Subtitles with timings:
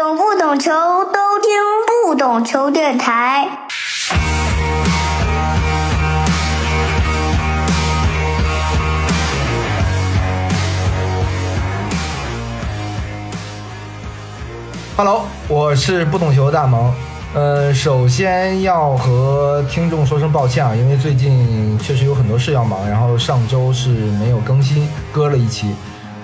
[0.00, 1.52] 懂不懂球都听
[2.06, 3.46] 不懂球电台。
[14.96, 16.90] Hello，我是不懂球大萌。
[17.34, 25.74] 呃，首先要和听众说声抱歉啊，因为最近确实有很多事要忙，然后上周是没有更新，搁了一期。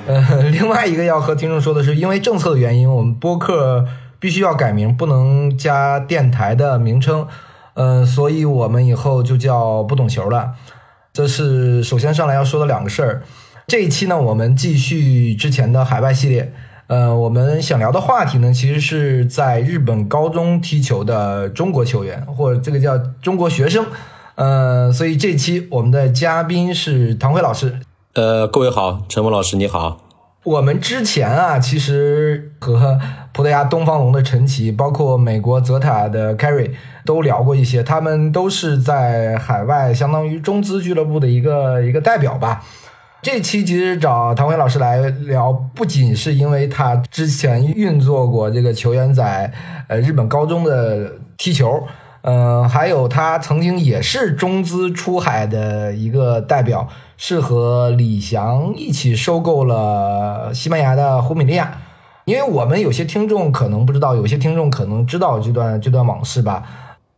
[0.07, 3.85] 呃， 另外一个要和听众说的是，因为政策的原因，我们播客
[4.19, 7.27] 必须要改名，不能加电台的名称。
[7.75, 10.53] 嗯，所以我们以后就叫不懂球了。
[11.13, 13.23] 这是首先上来要说的两个事儿。
[13.67, 16.53] 这一期呢，我们继续之前的海外系列。
[16.87, 23.85] 呃，我们想聊的话题呢，其实是在日本高中踢球的中国球员，或者这个叫中国学生。
[24.37, 27.81] 呃，所以这期我们的嘉宾是唐辉老师。
[28.17, 29.99] 呃，各位好，陈文老师你好。
[30.43, 32.99] 我们之前啊，其实和
[33.35, 36.71] 葡萄牙东方龙的陈奇，包括美国泽塔的 Carry
[37.05, 42.65] 都聊过一些，他们都是在海外，相当于中资俱乐部的一个一个代表吧。
[43.21, 49.53] 这期其实找唐辉老师来聊，不仅是因为他之前运作过这个球员在
[49.89, 51.83] 呃日本高中的踢球，
[52.23, 61.79] 嗯，还有他曾经也是中资出海的一个代表，是和李翔一起收购了西班牙的胡米利亚。
[62.25, 66.65] 因为我们有些听众可能不知道，有些听众可能知道这段这段往事吧。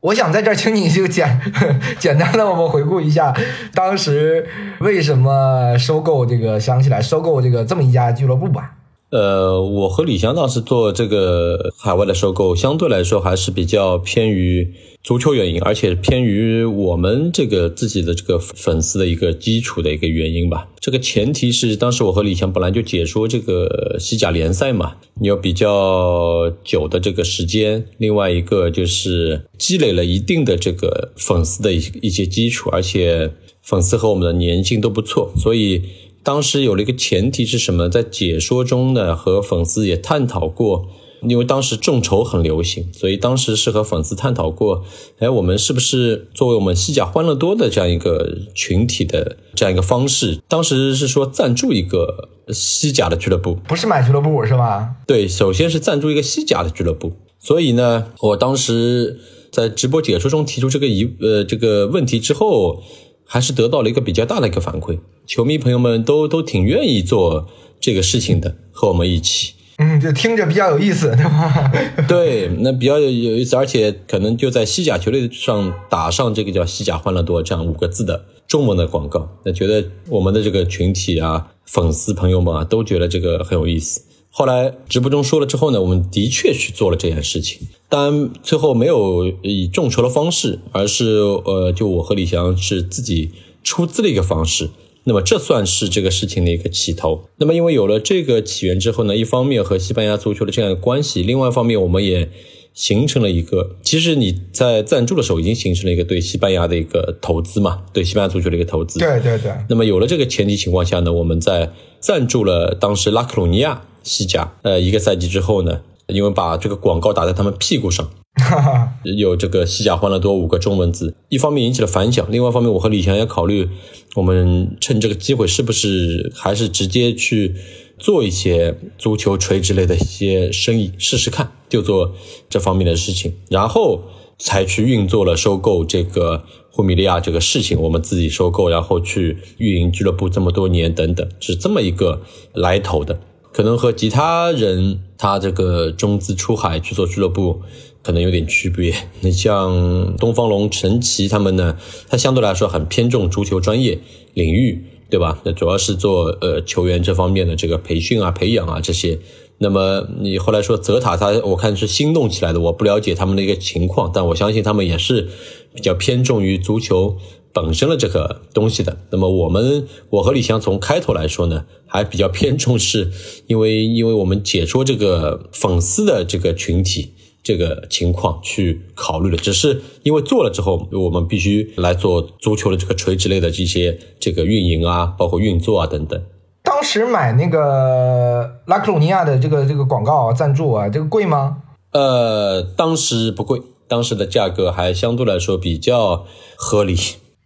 [0.00, 1.40] 我想在这儿请你就简
[1.98, 3.34] 简单的我们回顾一下，
[3.74, 4.46] 当时
[4.80, 8.74] 为什么收购这个想起来收购这个这么一家俱乐部吧。
[9.10, 20.68] 呃，我和李翔当时做这个海外的收购，相对来说还是比较偏于足球原因，而且偏于我们这个自己的这个粉丝的一个基础的一个原因吧。
[20.78, 35.82] 这个前提是当时我和李翔本来就解说这个西甲联赛嘛，有比较久的这个时间，另外一个就是积累了一定的这个粉丝的一一些基础，而且粉丝和我们的粘性都不错，所以。
[36.28, 37.88] 当时有了一个前提是什么？
[37.88, 40.86] 在解说中呢，和粉丝也探讨过，
[41.22, 44.84] 因为当时众筹很流行，所以当时是和粉丝探讨过，
[45.20, 50.42] 哎，我们是不是作为我们西甲欢乐多的这样一个群体的这样一个方式？
[50.46, 54.96] 当时是说赞助一个西甲的俱乐部，不是买俱乐部是吧？
[55.06, 57.12] 对，首先是赞助一个西甲的俱乐部。
[57.38, 59.18] 所以呢，我当时
[59.50, 62.82] 在直播解说中提出这个疑呃这个问题之后。
[63.30, 67.46] 还是得到了一个比较大的一个反馈，球迷朋友们都都挺愿意做
[67.78, 69.52] 这个事情的，和我们一起。
[69.76, 71.70] 嗯，就听着比较有意思，对吧？
[72.08, 84.00] 对，那比较有有意思，而且可能就在西甲球队上打上这个叫“西甲欢乐多”这样五个字的中文的广告，那觉得我们的这个群体啊，粉丝朋友们啊，都觉得这个很有意思。
[84.30, 93.30] 后来直播中说了之后呢，我们的确去做了这件事情，当然最后没有以众筹的方式，而是呃，就我和李翔是自己
[93.62, 94.70] 出资的一个方式。
[95.04, 97.28] 那么这算是这个事情的一个起头。
[97.36, 102.28] 那么因为有了这个起源之后呢，一方面和西班牙足球的这样的关系，另外一方面我们也
[102.74, 108.98] 形成了一个，其实你在赞助的时候已经形成了一个对西班牙的一个投资嘛，对西班牙足球的一个投资。
[108.98, 109.52] 对对对。
[109.68, 111.70] 那么有了这个前提情况下呢，我们在
[112.00, 113.82] 赞助了当时拉克鲁尼亚。
[114.04, 118.08] 西甲，呃，一个赛季之后呢，因为把这个广告打在他们屁股上，
[119.16, 123.68] 有这个西甲欢乐多五个中文字，一方面引起了反响，另外一方面我和李强也考虑，
[124.14, 127.54] 我们趁这个机会是不是还是直接去
[127.98, 132.12] 做一些足球垂直类的一些生意试试看，就做
[132.48, 134.02] 这方面的事情，然后
[134.38, 142.22] 才去运作了收购这个霍米利亚这个事情，我们自己收购，然后去运营俱乐部这么多年等等，是这么一个
[142.52, 143.18] 来头的。
[143.50, 147.62] 可能和其他人他这个中资出海去做俱乐部
[148.02, 148.94] 可能有点区别。
[149.20, 151.76] 你像东方龙、陈奇他们呢，
[152.08, 153.98] 他相对来说很偏重足球专业
[154.34, 155.40] 领域，对吧？
[155.44, 159.18] 那主要是做呃球员这方面的这个培训啊、培养啊这些。
[159.60, 165.28] 那么你后来说泽塔，他我看是心动起来的，我不了解他们的一个情况，但我相信他们也是
[165.74, 167.16] 比较偏重于足球。
[167.50, 173.10] 本身的这个东西的，那么我们我和李翔从开头来说呢，还比较偏重是，
[173.48, 186.20] 因为因为我们解说这个粉丝的这个群体这个情况去考虑的，只是因为做了之后，我们必须来做足球的这个垂直类的这些这个运营啊，包括运作啊等等。
[186.62, 191.58] 当时买那个拉克鲁尼亚的这个这个广告啊赞助啊，这个贵吗？
[191.92, 196.26] 呃，当时不贵，当时的价格还相对来说比较
[196.56, 196.96] 合理。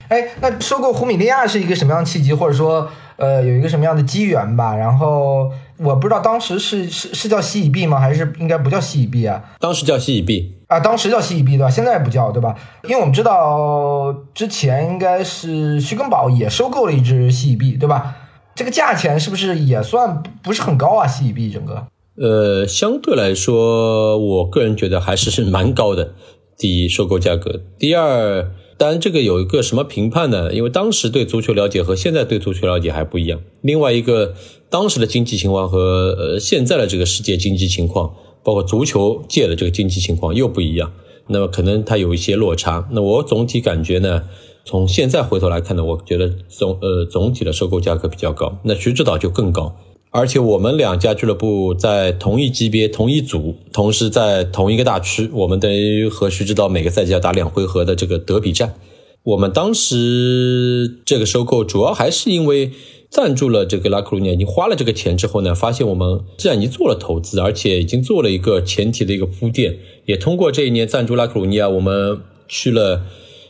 [0.08, 4.74] 哎，那收购胡米利亚是一个什么样的契机，或者说，呃，有一个什么样的机缘吧？
[4.74, 5.50] 然后
[5.82, 7.98] 我不知道当时是是是叫西乙 B 吗？
[7.98, 9.42] 还是应该不叫西乙 B 啊？
[9.58, 11.70] 当时叫西乙 B 啊，当时叫西乙 B 对吧？
[11.70, 12.54] 现在不叫对吧？
[12.84, 18.16] 因为我们知道之前应该是徐根宝也收购了一只西乙 B 对吧？
[18.54, 21.06] 这个价钱是不是也算不是很高啊？
[21.06, 21.86] 西乙 B 整个？
[22.16, 26.12] 呃，相对来说，我个人觉得还是是蛮高的。
[26.58, 30.52] 第一，收购价格；第二，当然这个有一个什么评判呢？
[30.52, 33.40] 因为当时对足球了解和现在对足球了解还不一样。
[33.60, 34.34] 另外一个，
[34.68, 40.92] 当时的经济情况和呃现在的这个世界经济情况，包括足球界的这个经济情况又不一样。
[41.28, 42.88] 那么可能它有一些落差。
[42.92, 44.24] 那我总体感觉呢，
[44.64, 48.58] 从现在回头来看呢，我觉得总呃总体的收购价格比较高。
[48.64, 49.76] 那徐指导就更高。
[50.14, 58.74] 而且我们两家俱乐部在同一级别、同一组，同时在同一个大区，我们等于和徐指导每个赛季要打两回合的这个德比战。
[59.22, 62.72] 我们当时这个收购主要还是因为
[63.08, 73.00] 赞助了这个拉克鲁尼亚，已经花了这个钱之后呢，发现我们既然已经做了投资，而且已经做了一个前提的一个铺垫，也通过这一年赞助拉克鲁尼亚，我们去了。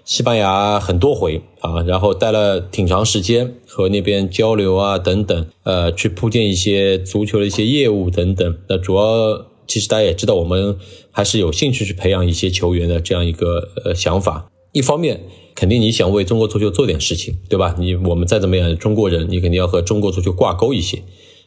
[0.04, 8.56] 西班牙很多回啊，然后待了挺长时间，和那边交流啊等等，呃，去铺垫一些足球的一些业务等等。
[8.68, 10.76] 那主要其实大家也知道，我们
[11.10, 14.50] 还是有兴趣去培养一些球员的这样一个呃想法。
[14.72, 15.20] 一方面，
[15.54, 17.76] 肯定你想为中国足球做点事情，对吧？
[17.78, 21.02] 你我们再怎么样，中国人，你肯定要和中国足球挂钩一些，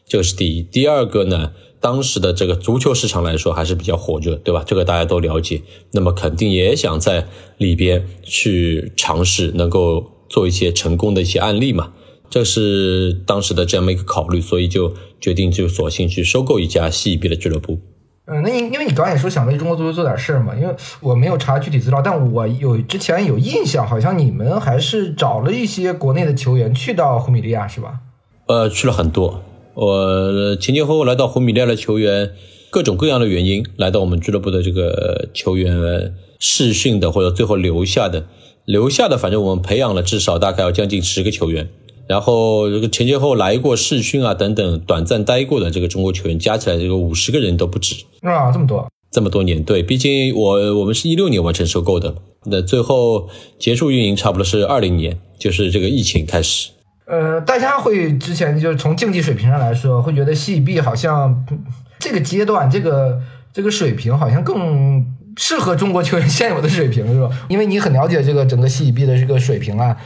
[0.08, 0.62] 这个是第一。
[0.62, 1.52] 第二个呢？
[1.80, 4.64] 当时的这个足球市场来说还是比较火热，对吧？
[4.66, 5.62] 这个大家都了解。
[5.92, 7.26] 那么肯定也想在
[7.58, 11.92] 里边去尝试，能够做一些成功的一些案例嘛。
[12.28, 17.78] 这是当时的这样的一个考虑，所以就决定就索性去收购一家西乙 B 的俱乐部。
[18.26, 28.00] 嗯，那因因为你刚才也说想为中国足球做点事儿嘛，因为我没有查具体资料，但我有之前有印象，好像你们还是找了一些国内的球员去到胡米利亚，是吧？
[28.48, 29.44] 呃，去了很多。
[29.76, 32.32] 我前前后后来到胡米利亚的球员，
[32.70, 38.26] 各种各样的原因来到我们俱乐部的这个球员试训的或者最后留下的，
[38.64, 41.68] 留下的反正我们培养了至少大概要将近十个球员，
[42.08, 47.96] 然后这个前前后来过试训啊等等短暂待过的这个中国球员加起来这个五十个人都不止。
[48.22, 52.14] 啊，这么多，这么多年，对，毕竟我我们是一六年完成收购的，
[52.46, 56.70] 那最后结束运营差不多是二零年，就是这个疫情开始。
[57.06, 61.46] 呃，大家会之前就是从竞技水平上来说，会觉得西乙 B 好像
[62.00, 63.22] 这个阶段这个
[63.52, 65.06] 这个水平好像更
[65.36, 67.30] 适合中国球员现有的水平，是吧？
[67.48, 69.96] 因为你很了解这个整个西乙 B 的这个水平啊。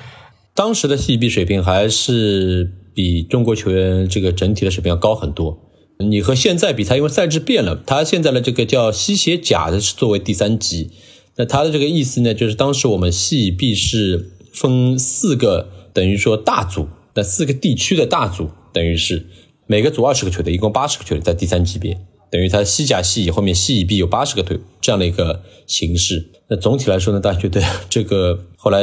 [0.54, 5.58] 当时的西乙 B 水平还是比中国球员这个整体的水平要高很多。
[6.00, 10.90] 你和现在比，他因为赛制变了，它现在的这个叫西协甲的是作为第三级。
[11.36, 15.70] 那它的这个意思呢，就是当时我们西乙 B 是分四个。
[15.92, 19.26] 等于说大组，那四个地区的大组，等于是
[19.66, 21.98] 每个组二十个球队，一共八十个球队在第三级别，
[22.30, 26.28] 等于它西甲、西乙后面西乙 B 有八十个队这样的一个形式。
[26.48, 28.80] 那总体来说呢，大家觉得这个后来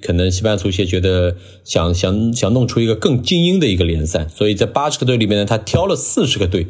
[0.00, 6.66] 可能西班牙足协觉得想想想弄出一个更精英的一个联赛，所以在八十个队里面呢，他挑了四十个队，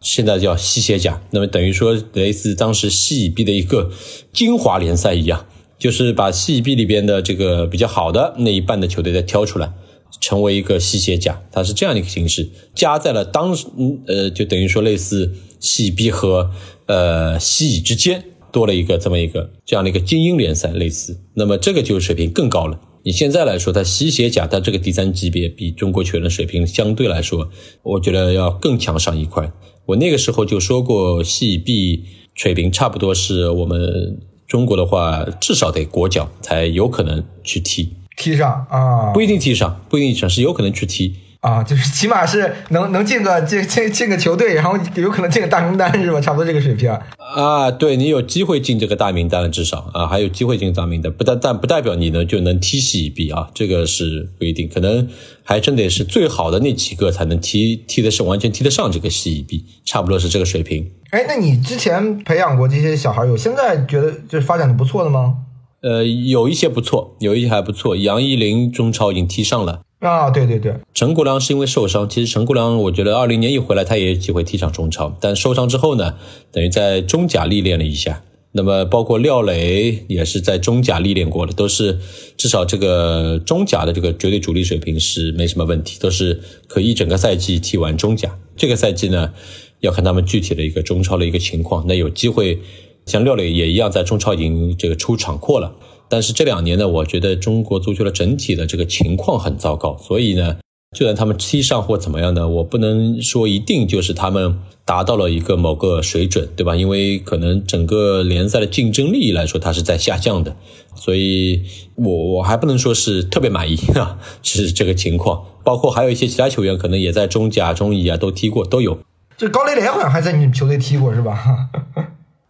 [0.00, 3.90] 现在叫西协甲，那么等于说类似当时西乙 B 的一个
[4.32, 5.46] 精华联赛一样。
[5.84, 9.70] 就是把西乙 B 里边的这个比较好的那一半的球队再挑出来，
[10.18, 13.66] 成为一个西协甲，它是这样的一个形式，加在了当时
[14.06, 16.50] 呃，就等于说类似西乙 B 和
[16.86, 22.80] 呃西乙之间多了一个这么一个这样的一个精英联赛类似，那么这个就水平更高了。
[23.02, 27.50] 你现在来说，它西协甲它这个第三级别比中国球员水平相对来说，
[27.82, 29.52] 我觉得要更强上一块。
[29.84, 34.18] 我那个时候就说过，西乙 B 水平差不多是我们。
[34.46, 37.94] 中国的话，至少得国脚才有可能去踢。
[38.16, 46.18] 踢上啊，不一定踢上，不一定上是有可能去踢啊，就是起码是能能进个进进进个球队，然后有可能进个大名单是吧？
[46.18, 55.06] 差不多这个水平啊，对你有机会进这个大名单，至少啊还有机会进大名单，不但但不代表你呢就能踢西乙啊，这个是不一定，可能
[55.42, 60.90] 还真得是最好的那几个才能踢踢的是完全踢得上这个西乙，差不多是这个水平。
[61.10, 65.34] 哎，那你之前培养过这些小孩，有现在觉得就是发展的不错的吗？
[65.82, 67.94] 呃，有一些不错，有一些还不错。
[67.94, 70.74] 杨一林中超已经踢上了啊，对对对。
[70.92, 76.14] 陈国良是因为受伤，其实陈国良我觉得二零年一回来他也有机会踢上中超，但受伤之后呢，
[76.50, 78.22] 等于在中甲历练了一下。
[78.52, 81.98] 那么包括廖磊也是在中甲历练过的，都是
[82.36, 88.38] 至少这个中甲的这个绝对主力水平是没什么问题，都是可以一整个赛季踢完中甲。
[88.56, 89.32] 这个赛季呢？
[89.80, 92.58] 要看他们具体的一个中超的一个情况，那有机会
[93.04, 95.74] 像廖磊也一样在中超已经这个出场扩了。
[96.08, 100.56] 但是这两年呢，我觉得中国足球的整体的这个情况很糟糕，所以呢，
[100.96, 106.76] 就算他们踢上或怎么样呢，我不能说一定就是他们达到了一个某个水准，对吧？
[106.76, 110.54] 因为可能整个联赛的竞争力来说，它是在下降的，
[110.94, 111.62] 所以
[111.96, 115.44] 我我还不能说是特别满意啊，是这个情况。
[115.64, 118.98] 包括还有一些其他球员，可能也在中甲、中乙啊都踢过，都有。
[119.38, 121.42] 这高雷雷好像还在你们球队踢过是吧？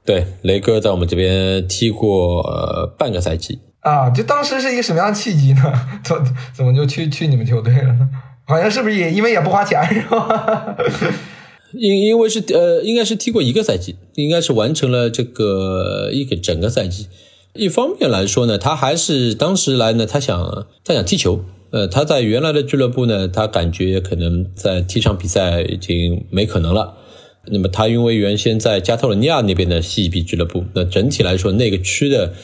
[0.07, 4.11] 对，雷哥在我们这边踢过呃半个赛季啊。
[4.11, 5.63] 就当时是一个什么样的契机呢？
[6.05, 6.17] 怎
[6.55, 8.09] 怎么就去去你们球队了呢？
[8.47, 10.77] 好像是不是也因为也不花钱是吧？
[11.73, 17.09] 因因为是呃，应该是踢过一个赛季，应该是完成了这个一个整个赛季。
[17.55, 21.41] 一方面来说呢，他还是当时来呢，他想他想踢球。
[21.71, 26.95] 呃，他在原来的俱乐部呢，他感觉可能在踢场比赛已经没可能了。
[27.47, 32.35] 那么他因为原先在加泰罗尼亚那边的西比俱乐部，那整体来说那个区的。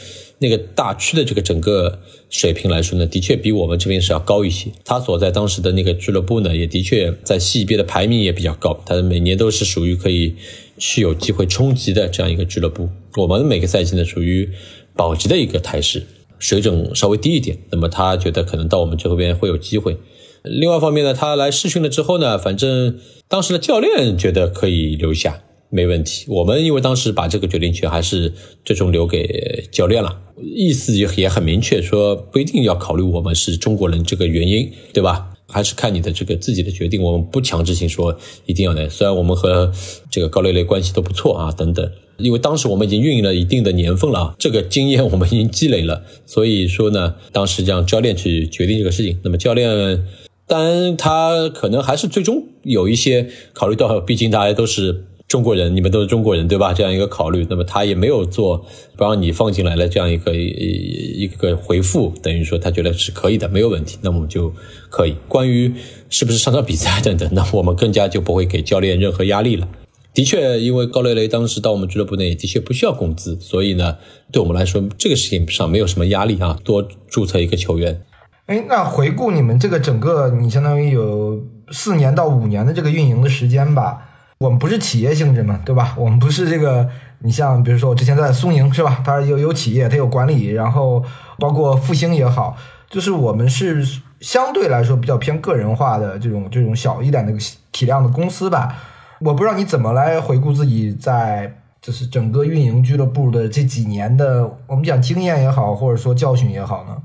[0.43, 1.99] 那个大区的这个整个
[2.31, 4.71] 水平来说呢，的确比我们这边是要高一些。
[4.87, 10.35] 他所在当时的那个俱乐部呢，也的确在西边的排名也比较高，他每年都是属于可以
[10.79, 12.89] 去有机会冲击的这样一个俱乐部。
[13.17, 14.49] 我们每个赛季呢，属于
[14.97, 16.07] 保级的一个态势，
[16.39, 17.59] 水准稍微低一点。
[17.71, 19.95] 那么他觉得可能到我们这边会有机会。
[20.45, 25.43] 另外一方面呢，他来试训了之后呢，反正当时的教练觉得可以留下。
[25.73, 28.33] 没问题，我们因为当时把这个决定权还是
[28.65, 35.29] 最终留给教练了，意思也也很明确，说不一定要考虑我们是中国人这个原因，对吧？
[35.47, 38.89] 还是看你的这个自己的决定，我们不强制性说一定要来。
[38.89, 39.71] 虽然我们和
[40.11, 49.21] 这个高磊磊关系都不错啊，等等，因为当时我们已经运营了一定的年份了，这个经验我们已经积累了，所以说呢，当时让教练去决定这个事情。
[49.23, 50.03] 那么教练，
[50.51, 55.05] 当然他可能还是最终有一些考虑到，毕竟大家都是。
[55.31, 56.75] 中国人，你们都是中国人，对吧？
[56.75, 58.67] 这样一个考虑，那么他也没有做
[58.97, 64.53] 不让你放进来的这样一个一个回复，等于说他觉得是可以的，没有问题，那么就
[64.89, 65.15] 可以。
[65.29, 65.73] 关于
[66.09, 69.69] 是不是上场比赛等等，那我们更加就不会给教练任何压力了。
[70.13, 73.99] 的确，因为高雷雷当时到我们俱乐部内，的确不需要工资，所以呢，
[74.33, 76.59] 对我们来说这个事情上没有什么压力啊。
[76.65, 78.03] 多注册一个球员。
[78.51, 81.41] 哎，那回顾你们这个整个，你相当于有
[81.71, 84.03] 四年到五年的这个运营的时间吧。
[84.39, 85.95] 我们不是企业性质嘛，对吧？
[85.97, 86.89] 我们不是这个，
[87.21, 89.01] 你像比如说我之前在松营是吧？
[89.05, 91.01] 它有有企业，它有管理，然后
[91.39, 92.57] 包括复兴也好，
[92.89, 93.87] 就是我们是
[94.19, 97.33] 相对来说比较偏个人化的这种这种小一点的
[97.71, 98.75] 体量的公司吧。
[99.21, 106.97] 我不知道你怎么来回顾自己在就是整个运营俱乐部的这几年的，我们讲经验也好，或者说教训也好呢？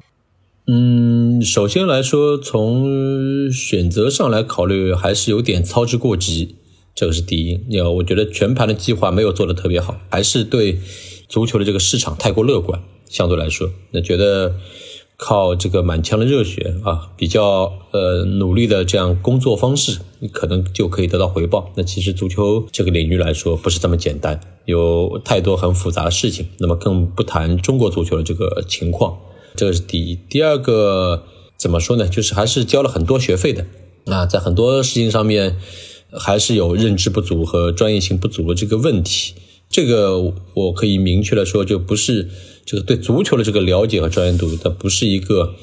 [0.67, 6.55] 嗯，首先来说，从选择上来考虑，还是有点操之过急。
[6.95, 10.79] 这个是第一，要我觉得全盘的计划没有做的特别好，还是对
[11.27, 14.55] 足球的这个市场太过乐观，相对来说，那觉得
[15.17, 20.00] 靠这个满腔的热血啊，比较呃努力的这样工作方式，
[20.31, 21.72] 可能就可以得到回报。
[21.75, 26.48] 那其实足球这个领域来说，不是这么简单，有太多很复杂的事情。
[26.57, 29.15] 那么更不谈中国足球的这个情况，
[29.56, 30.16] 这个是第一。
[30.30, 31.24] 第二个
[31.58, 32.08] 怎么说呢？
[32.08, 33.66] 就是还是交了很多学费的
[34.06, 35.58] 啊，在很多事情上面。
[36.18, 39.34] 还是有认知不足和专业性不足的这个问题，
[39.70, 42.30] 这个我可以明确的说，就不是
[42.66, 45.56] 这个对足球的这个了解和专业度，它不是一个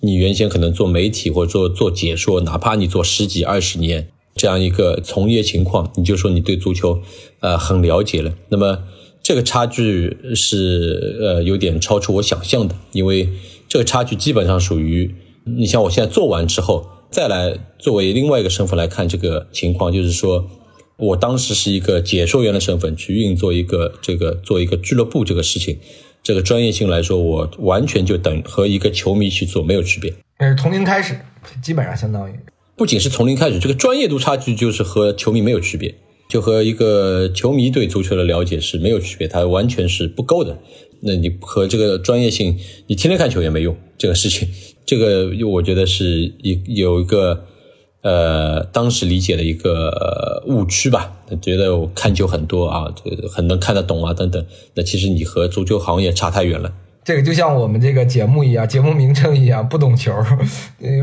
[0.00, 7.00] 你原先可能做媒体或者做做解说，哪怕你做十几二十年这样一个从业情况，你就说你对足球
[7.38, 8.82] 呃很了解了，那么
[9.30, 13.28] 这个差距是呃有点超出我想象的，因为
[13.68, 16.84] 这个差距基本上属于你像我现在做完之后。
[17.12, 20.50] 再来作为另外一个身份来看这个情况，就是说，
[20.96, 25.78] 我当时是一个解说员的身份去运作一个这个做一个俱乐部这个事情，
[26.24, 30.12] 这个专业性来说，我完全就等和一个球迷去做没有区别。
[30.40, 31.16] 是从零开始，
[31.62, 32.34] 基本上相当于
[32.74, 35.94] 不仅是从零开始，这个专业度差距就是和球迷没有区别，
[36.30, 40.56] 就和一个球迷对足球的了解是没有区别，它完全是不够的。
[41.00, 42.56] 那你和这个专业性，
[42.86, 44.48] 你天天看球也没用，这个事情。
[44.86, 47.44] 这个我觉得是一有一个
[48.02, 51.16] 呃，当时理解的一个误区吧。
[51.42, 54.46] 觉得我看球很多啊，这个很能看得懂啊，等等。
[54.74, 56.72] 那其实你和足球行业差太远了。
[57.10, 60.14] 这个就像我们这个节目一样，节目名称一样，不懂球。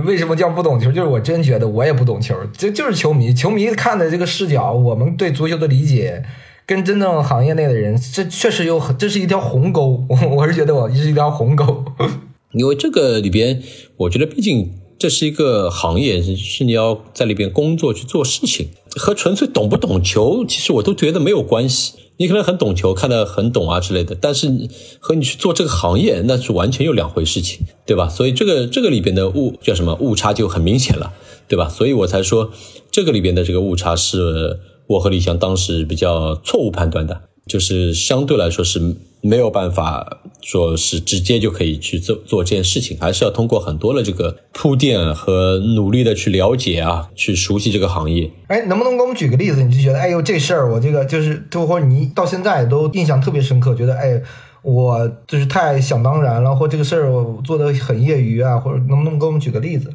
[0.05, 0.89] 为什么叫不懂球？
[0.89, 3.33] 就是我真觉得我也不懂球，这就是球迷。
[3.33, 6.23] 球迷看的这个视角，我们对足球的理解，
[6.65, 10.01] 跟真正行业内的人，这确实有，这是一条鸿沟。
[10.31, 11.83] 我是觉得我是一条鸿沟。
[12.53, 13.61] 因为这个里边，
[13.97, 21.95] 我觉得毕竟这是一个行业，是你要在里边工作去做事情，和纯粹懂不懂球，其实我都觉得没有关系。
[22.17, 24.51] 你可能很懂球，看得很懂啊之类的，但是
[25.00, 28.09] 和你去做这个行业，那是完全又两回事情，对吧？
[28.09, 31.13] 所以这个这个里边的误叫什么误差就很明显了。
[31.50, 31.69] 对吧？
[31.69, 32.51] 所以我才说
[32.91, 38.80] 这个里边的这个误差是我和李翔当时比较错误判断的，就是相对来说是
[39.22, 48.30] 没有办法说是直接就可以去做做这件事情，还是要通过很多的这个铺垫和努力的去了解啊，去熟悉这个行业。
[48.48, 49.63] 哎，能不能给我们举个例子？
[49.63, 54.22] 你就觉得，哎呦，这事儿我这个就是，就或者你到现在都印象特别深刻，觉得哎。
[54.63, 59.94] 我就是太想当然了，或这个事儿我做的很业余啊，或者能不能给我们举个例子？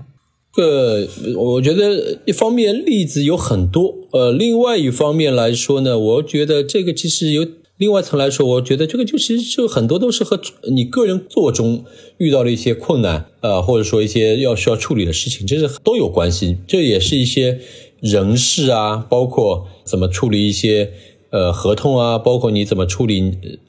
[0.56, 7.46] 呃，我觉得一方面例子有很多，呃，另外一方面来说呢，我觉得这个其实有
[7.78, 10.38] 另外一层来说，我觉得这个就其实就很多都是和
[10.70, 11.84] 你个人做中
[12.18, 16.58] 遇到的一些困难，呃，或者说一些要需要处理的事情，这是都有关系。
[16.66, 17.58] 这也是一些
[18.00, 20.92] 人事啊，包括怎么处理一些。
[21.32, 23.22] 呃，合同啊，包括你怎么处理，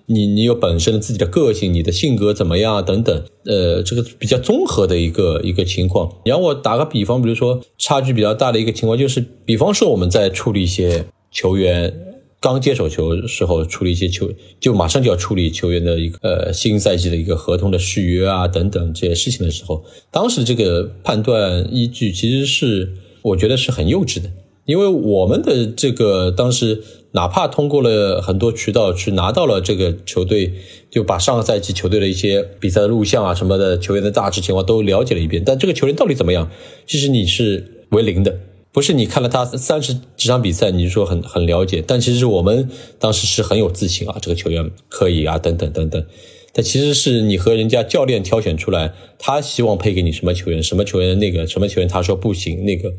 [0.06, 6.10] 你你有本身的自己的个性，你的性格怎么样等等，呃，这个比较综合的一个一个情况。
[6.26, 11.94] 你让我打个比方，比如说差距比较大的一个情况，就是比方说我们在处理一些球员
[12.42, 14.30] 刚接手球时候，处理一些球，
[14.60, 22.92] 就马上就要处理球员的一个呃新赛季的一个合同的续约啊等等这些事情的时候，当时这个判断依据其实是
[23.22, 24.30] 我觉得是很幼稚的，
[24.66, 26.84] 因为我们的这个当时。
[27.14, 30.52] 哪怕通过了很多渠道去拿到了这个球队，
[30.90, 35.44] 就把上个赛季球队的一些比赛的录像啊什么的，球员的大致情况都了解了一遍。
[35.46, 36.50] 但这个球员到底怎么样，
[36.88, 38.40] 其实你是为零的，
[38.72, 41.84] 不是你看了他三十几场比赛，你就说很很了解。
[41.86, 42.68] 但其实我们
[42.98, 46.04] 当时是很有自信啊，这个球员可以啊，等等等等。
[46.52, 52.92] 但其实是你和人家教练挑选出来，他希望配给你什么球员，什么球员那个什么球员他说不行，那个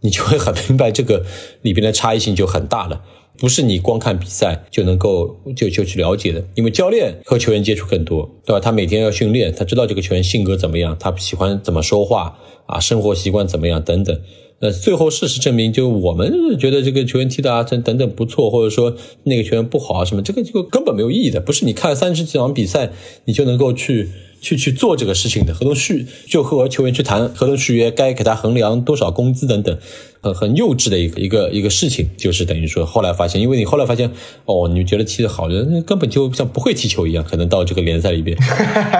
[0.00, 1.24] 你就会很明白这个
[1.62, 3.02] 里边的差异性就很大了。
[3.38, 8.60] 不是你光看比赛就能够就就去了解的，因为教练和球员接触更多，对吧？
[8.60, 14.20] 他每天要训练，他知道这个球员性格怎么样，他喜欢怎么说话啊，生活习惯怎么样等等。
[14.60, 18.94] 那，最后事实证明，就我们觉得这个球员踢的啊，等等等不错，或者说
[19.24, 21.40] 那个球员不好啊什么，这个就根本没有意义的。
[21.40, 22.90] 不是你看三十几场比赛，
[23.24, 24.10] 你就能够去。
[24.40, 29.78] 去去做这个事情的合同续，就和球员去谈合同续约，该给他衡量多少工资等等，
[30.20, 34.10] 很很幼稚的一个一个一个事情，就是等于说后来发现，因为你后来发现，
[34.46, 38.36] 哦，你觉得踢得好人根本就像不会踢球一样，可能到这个联赛里边，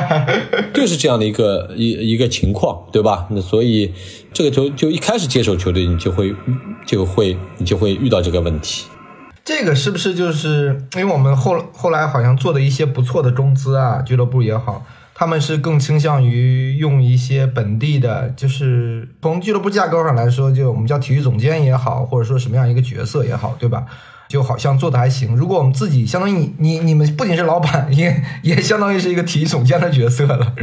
[0.74, 3.26] 就是这样的一个一一个情况，对吧？
[3.31, 3.92] 那所以
[4.33, 6.35] 这个球就一开始接手球队，你就会
[6.87, 8.85] 就会你就会遇到这个问题。
[9.42, 14.85] 这个是不是就是因为我们后后来好像做的一些不错的中资啊，俱乐部也好。
[15.20, 23.85] 他们是更倾向于用一些本地的，就是从俱乐部架构上来说，就我们叫体育总监也好，或者说什么样一个角色也好，对吧？
[24.30, 25.37] 就好像做的还行。
[25.37, 30.54] 如果我们自己相当于你你你们不仅是老板，也也相当于是一个体育总监的角色了。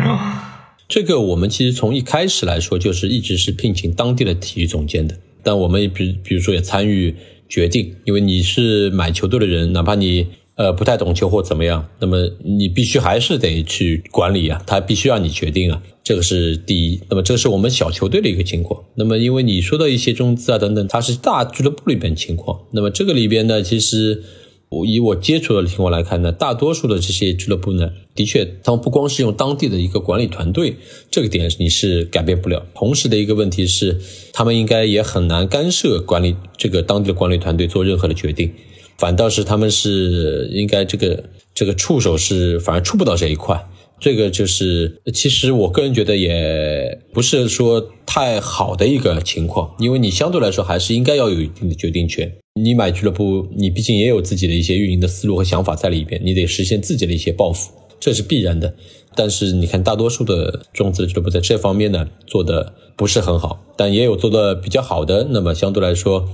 [0.87, 7.15] 这个我们其实从一开始来说，就是一直是聘请当地的体育总监的，但我们比比如说也参与
[7.47, 10.25] 决定，因为你是买球队的人，哪怕你。
[10.57, 16.99] 呃，不太懂球或怎么样，那么你必须还是得去管理啊，他必须让你决定啊，这个是第一。
[17.09, 18.83] 那么这是我们小球队的一个情况。
[18.95, 22.59] 那么因为你说的一些中资啊等等，它是大俱乐部里边情况。
[22.71, 24.23] 那么这个里边呢，其实
[24.69, 30.75] 我以我接触的情况来看呢，大多数的这些俱乐部呢，的确他们不光是用当地的一个管理团队，
[31.11, 32.65] 这个点你是改变不了。
[32.73, 34.01] 同时的一个问题是，
[34.33, 38.51] 他们应该也很难干涉管理这个当地的管理团队做任何的决定。
[38.97, 43.63] 反倒是他们是应该这个这个触手是反而触不到这一块，
[43.99, 52.31] 这个就是其实我个人觉得也不是说太好的一个情况，因为你相对来说还是应该要有一定的决定权。
[52.59, 58.73] 你买俱乐部，你毕竟也有自己的一些运营的思路和想法在里边，你得实现自己的一些抱负，这是必然的。
[59.15, 65.27] 但是你看，大多数的中资俱乐部在这方面呢做的不是很好，但也有做的比较好的。
[65.29, 66.27] 那么相对来说。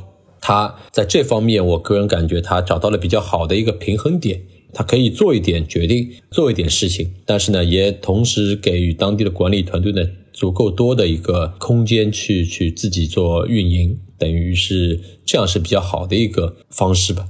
[0.46, 4.42] 他在这方面，我个人感觉他找到了比较好的一个平衡点，
[4.74, 10.02] 他可以做一点决定，做一点事情，但是呢，也同时给予当地的管理团队呢
[10.34, 17.26] 足够多的一个空间去去自己做运营，等于是这样是比较好的一个方式吧。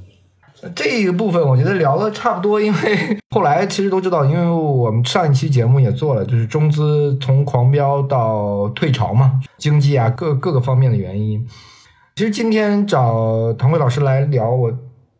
[0.73, 11.45] 这一个部分我觉得聊的差不多，因为后来其实都知道，因为我们上一期节目也做了，就是中资从狂飙到退潮嘛，经济啊各各个方面的原因。
[12.15, 14.71] 其实今天找唐辉老师来聊，我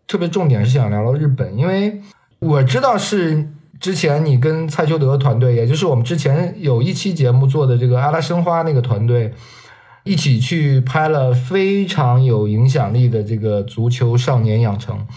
[0.06, 2.00] 特别重点是想聊聊日本，因为
[2.38, 9.34] 我知道是之前你跟蔡修德团队，也就是我们之前有一期节目做的这个阿拉申花那个团队，
[10.04, 15.08] 一起去拍了非常有影响力的这个足球少年养成。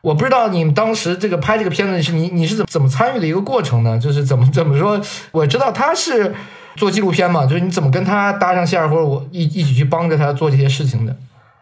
[0.00, 3.98] 我不知道你们当时这个拍这个片子是你你是怎么怎么参与的一个过程呢？
[3.98, 4.98] 就是怎么怎么说？
[5.32, 6.34] 我知道他是。
[6.76, 11.16] 做纪录片嘛，就是你怎么跟他搭上线，或者我一一起去帮着他做这些事情的？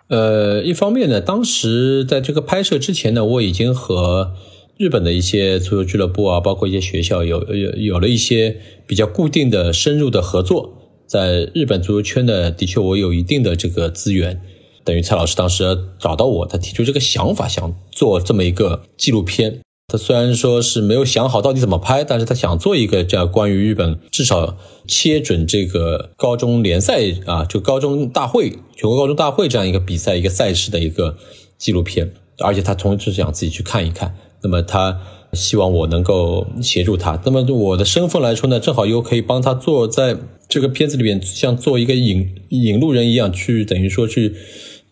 [0.08, 4.32] 呃，一方面呢，当时在这个拍摄之前呢，我已经和
[4.78, 10.74] 日本的一些足球俱乐部啊，包括一些学校有有有了一些比较固定的、深入的合作。
[11.06, 14.40] 在日本足球圈呢，的确我有一定的这个资源。
[14.84, 19.60] 等于蔡老师当时找到我，他提出这个想法，想做这么一个纪录片。
[19.90, 31.16] 他虽然说是没有想好到底怎么拍，但是他想做一个这样关于日本，至少切准这个高中联赛啊，就高中大会、全国高中大会这样一个比赛、一个赛事的一个
[31.56, 32.12] 纪录片。
[32.40, 34.14] 而且他同时想自己去看一看。
[34.42, 35.00] 那么他
[35.32, 37.18] 希望我能够协助他。
[37.24, 40.18] 那么我的身份来说呢，正好又可以帮他做在
[40.50, 44.36] 这个片子里面，像做一个引引路人一样，去等于说去。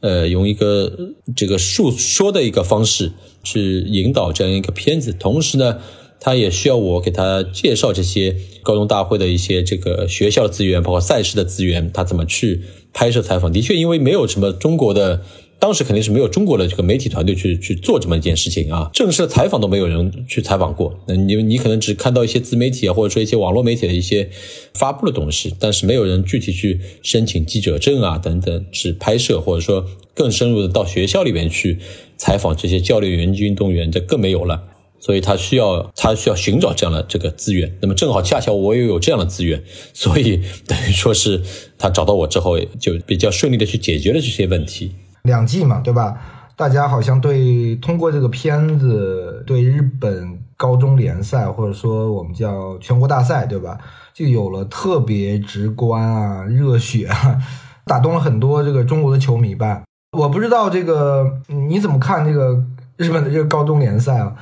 [0.06, 0.92] 呃，用一个
[1.34, 3.10] 这个述说的一个方式
[3.42, 5.78] 去引导这样一个片子，同时呢，
[6.20, 13.52] 他也需要我给他介绍这些高中大会的一些这个学校资源，包括赛事的资源，他怎么去拍摄采访。
[13.52, 15.22] 的确，因为没有什么中国的。
[15.58, 20.98] 当时肯定是没有中国的这个媒体团队去去做这么一件事情啊，正式的采访都没有人去采访过。
[21.08, 24.28] 那你你可能只看到一些自媒体啊，或者说一些网络媒体的一些
[24.74, 31.78] 发布的东西，但是没有人具体去申请记者证啊等等，是拍摄或者说更深入的到学校里面去
[32.16, 34.62] 采访这些教练员、运动员，这更没有了。
[34.98, 37.76] 所以他需要他需要寻找这样的这个资源。
[37.80, 41.42] 那么正好恰巧我也有这样的资源，所以等于说是
[41.78, 44.90] 他找到我之后，就比较顺利的去解决了这些问题。
[45.26, 46.16] 两季嘛，对吧？
[46.56, 53.76] 大家好像对通过这个片子，对日本高中联赛或者说我们叫全国大赛，对吧？
[54.14, 57.36] 就有了特别直观啊、热血啊，
[57.84, 59.82] 打动了很多这个中国的球迷吧。
[60.16, 62.64] 我不知道这个你怎么看这个
[62.96, 64.32] 日本的这个高中联赛啊？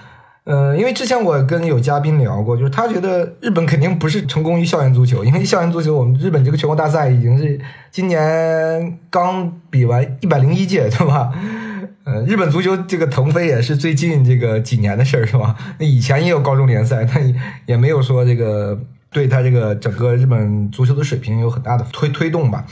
[0.46, 7.58] 嗯，因为之前我跟有嘉宾聊过，就是他觉得日本肯定不是成功于校园足球，因为校园足球我们日本这个全国大赛已经是
[7.90, 11.32] 今年刚比完一百零一届，对吧？
[12.04, 15.56] 嗯，日本足球这个腾飞也是最近这个几年的事儿，是吧？
[15.78, 18.78] 那以前也有高中联赛，但也没有说这个
[19.10, 22.66] 对他这个整个日本足球的水平有很大的推推动吧。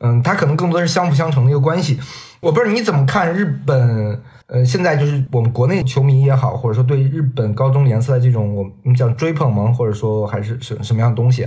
[0.00, 1.98] 嗯，他可能更多是相辅相成的一个关系。
[2.40, 4.20] 我不知道你怎么看日本。
[4.54, 9.72] 呃，现在就是我们国内球迷也好，或者说对日本高中联赛这种我们讲追捧吗？
[9.72, 11.44] 或者说还是什什么样的东西？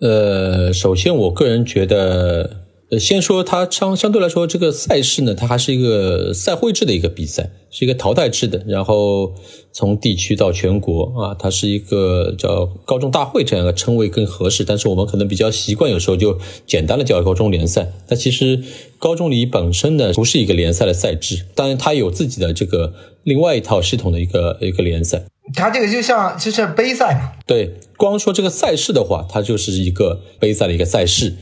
[0.00, 2.58] 呃，首先我个人觉得。
[2.92, 8.62] 呃，先说它相相对来说，这个赛事呢，它还是一个赛会制的一个比赛，是一个淘汰制的。
[8.66, 9.32] 然后
[9.72, 14.62] 从地区到全国啊，它是一个叫高中大会这样一个称谓更合适。
[14.62, 17.90] 但是我们可能比较习惯，有时候就简单的叫高中联赛。
[18.06, 18.62] 但其实
[18.98, 25.24] 高中里本身呢，不是一个联赛的赛制，当然它有自己的这个另外一套系统的一个一个联赛。
[25.54, 27.32] 它这个就像就是杯赛嘛。
[27.46, 31.36] 对，光说这个赛事的话，它就是一个杯赛的一个赛事。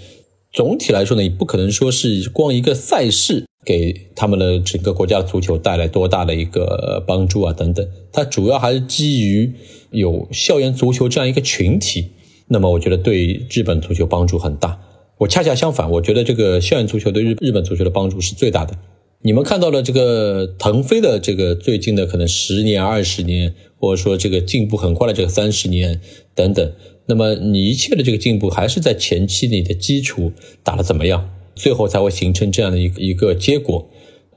[0.53, 9.53] 总体来说呢，也不可能说是光一个赛事给他们的整个国家足球带来多大的一个帮助啊等等，它主要还是基于
[9.91, 12.09] 有校园足球这样一个群体。
[12.49, 14.81] 那么我觉得对日本足球帮助很大。
[15.19, 18.77] 我恰恰相反，我觉得这个校园足球对日日本足球的帮助是最大的。
[19.23, 26.01] 你们看到了这个腾飞的这个最近的可能十年、二十年，或者说这个进步很快的这个三十年
[26.35, 26.73] 等等。
[27.11, 30.31] 那么你一切的这个进步还是在前期你的基础
[30.63, 33.91] 打得怎么样，最后才会形成这样的一个一个结果。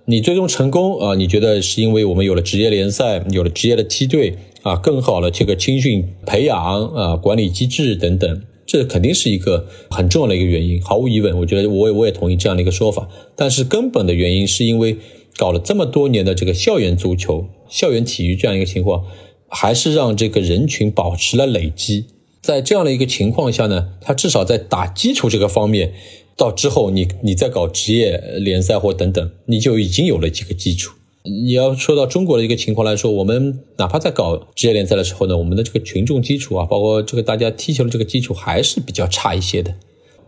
[0.06, 1.14] 你最终成功啊？
[1.14, 11.38] 你觉得是因为我们有了职业联赛，有了职业的梯队啊，更好的这个青训培养啊，管理机制等等，这肯定是一个很重要的一个原因，毫无疑问。
[11.38, 13.08] 我觉得我也我也同意这样的一个说法。
[13.36, 14.98] 但是根本的原因是因为
[15.38, 19.06] 搞了这么多年的这个校园足球、校园体育这样一个情况，
[19.48, 22.08] 还是让这个人群保持了累积。
[22.44, 25.94] 在这样的一个情况下呢，他至少在打基础这个方面，
[26.36, 30.94] 到之后你你再搞职业联赛或等等，你就已经有了几个基础。
[31.24, 39.76] 你要说到中国的一个情况来说，我们哪怕在搞职业联赛的时候呢，我们的这个群众基础啊，包括这个大家踢球的这个基础还是比较差一些的。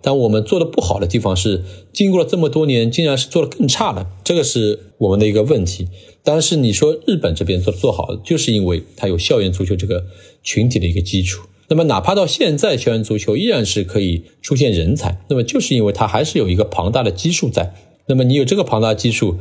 [0.01, 5.89] 但我们做的不好的地方是，经过了这么多年，竟然是做的更差了，这个是我们的一个问题。
[6.23, 10.05] 但是你说日本这边做做好，就是因为它有校园足球这个
[10.41, 11.45] 群体的一个基础。
[11.67, 15.17] 那么，哪怕到现在，校园足球依然是可以出现人才。
[15.29, 17.73] 那么，就是因为它还是有一个庞大的基数在。
[18.07, 19.37] 那么，你有这个庞大基数，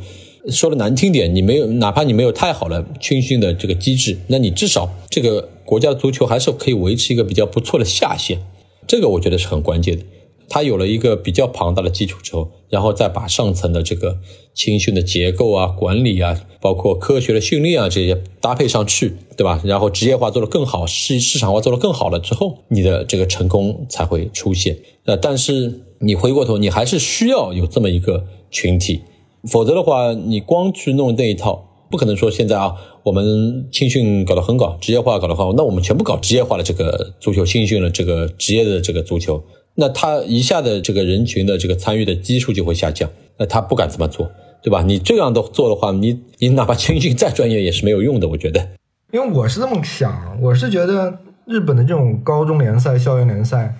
[0.49, 8.39] 说的难听点，你没有，哪怕你没有太好的青训的这个机制，那你至少这个国家的足球还是可以维持一个比较不错的下限。
[8.87, 10.03] 这个我觉得是很关键的。
[10.49, 14.17] 他有了一个比较庞大的基础之后，然后再把上层的这个
[14.53, 19.61] 青训的结构啊、管理啊，包括科学的训练啊这些搭配上去，对吧？
[19.65, 24.77] 然后职业化做得更好，市市场化做得更好了之后，你的这个成功才会出现。
[25.05, 29.01] 呃，但是你回过头，你还是需要有这么一个群体，
[29.49, 31.71] 否则的话，你光去弄那一套。
[31.87, 39.41] 不可能说现在啊，我们青训搞得很好，职业化搞得好，那我们全部搞职业化的这个足球青训的这个职业的这个足球，
[39.75, 44.31] 那他一下的这个人群的这个参与的基数就会下降，那他不敢这么做，
[44.63, 44.81] 对吧？
[44.83, 48.69] 你这样的做的话，你你哪怕青训再专业也是没有用的，我觉得。
[49.11, 53.75] 因为我是这么想，我是觉得日本的这种高中联赛、校园联赛，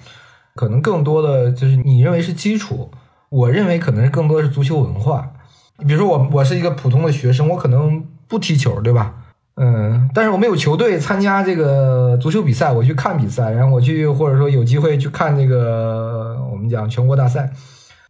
[0.54, 2.90] 可能更多的就是你认为是基础，
[3.30, 5.32] 我认为可能更多是足球文化。
[5.88, 9.25] 比如说我我是一个普通的学生，我可能不踢球，对吧？
[9.58, 17.52] 嗯，但是我们有球队参加这个足球比赛，我去看比赛，然后我去或者说有机会去看这个我们讲全国大赛，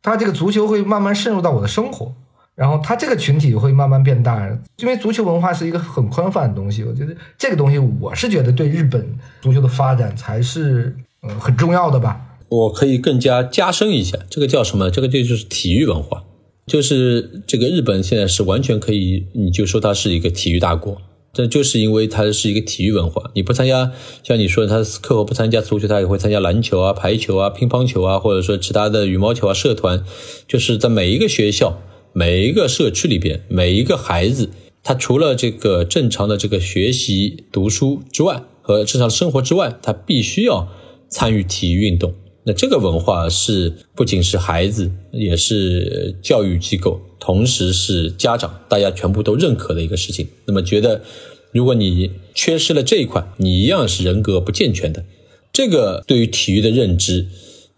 [0.01, 2.11] 他这个足球会慢慢渗入到我的生活，
[2.55, 9.05] 然后他这个群体会慢慢变大，因为足球文化是一个很宽泛的东西，我觉得这个东西我是觉得对日本
[9.41, 12.21] 足球的发展才是嗯很重要的吧。
[12.49, 14.89] 我可以更加加深一下，这个叫什么？
[14.89, 16.23] 这个这就是体育文化。
[16.65, 20.99] 就是这个日本现在是完全可以，你就说它是一个体育大国，
[21.35, 23.29] 这就是因为它是一个体育文化。
[23.35, 23.91] 你不参加，
[24.23, 30.05] 像你说，他课后不参加足球，他也会参加篮球啊、排球啊、乒乓球啊，或者说其他的羽毛球啊社团。
[30.47, 31.81] 就是在每一个学校、
[32.13, 34.49] 每一个社区里边，每一个孩子，
[34.81, 40.69] 他除了这个正常的这个学习读书之外，和正常的生活之外，他必须要
[41.09, 42.13] 参与体育运动。
[42.47, 50.27] 那这个文化是不仅是孩子，也是教育机构，同时是家长，大家全部都认可的一个事情。
[50.45, 51.01] 那么觉得，
[51.51, 55.03] 如果你缺失了这一块，你一样是人格不健全的。
[55.51, 57.25] 这个对于体育的认知，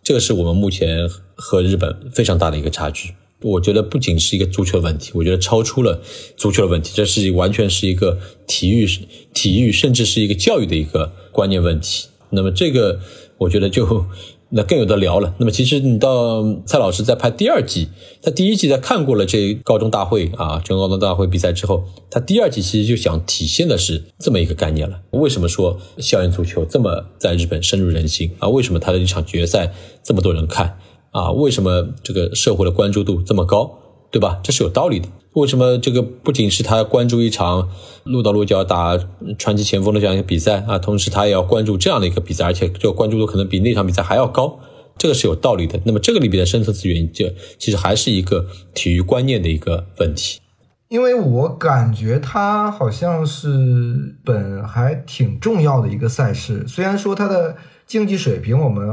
[0.04, 3.14] 这个是我们目前和日本非常大的一个差距。
[3.44, 6.02] 我觉得不仅是一个足球问题，我觉得超出了
[6.36, 8.86] 足球的问题，这是完全是一个体育、
[9.34, 12.08] 体育甚至是一个教育的一个观念问题。
[12.32, 13.00] 那么这个，
[13.38, 14.06] 我觉得就。
[14.50, 15.34] 那更有的聊了。
[15.40, 17.90] 那么其实你到蔡老师在拍第二季，
[18.22, 25.00] 他第一季在看过了这高中大会啊，全国高中大会比赛之后，他第二季其实就想体现的是这么一个概念了。
[25.12, 28.48] 为什么说校园足球这么在日本深入人心啊？
[28.48, 30.78] 为什么他的一场决赛这么多人看
[31.12, 31.32] 啊？
[31.32, 33.78] 为什么这个社会的关注度这么高？
[34.10, 34.40] 对吧？
[34.42, 35.10] 这是有道理的。
[35.42, 37.70] 为什么这个不仅是他关注一场
[38.04, 38.98] 鹿岛鹿角打
[39.38, 44.60] 传奇前锋的这样一个比赛啊，同时他也要关注这样的一个比赛，而且这个关注度可能比那场比赛还要高，
[44.98, 45.80] 这个是有道理的。
[45.84, 47.28] 那么这个里边的深层次原因，就
[47.60, 50.40] 其实还是一个体育观念的一个问题。
[50.88, 58.90] 因为我感觉它好像是本还挺重要的一个赛事，虽然说它的竞技水平我们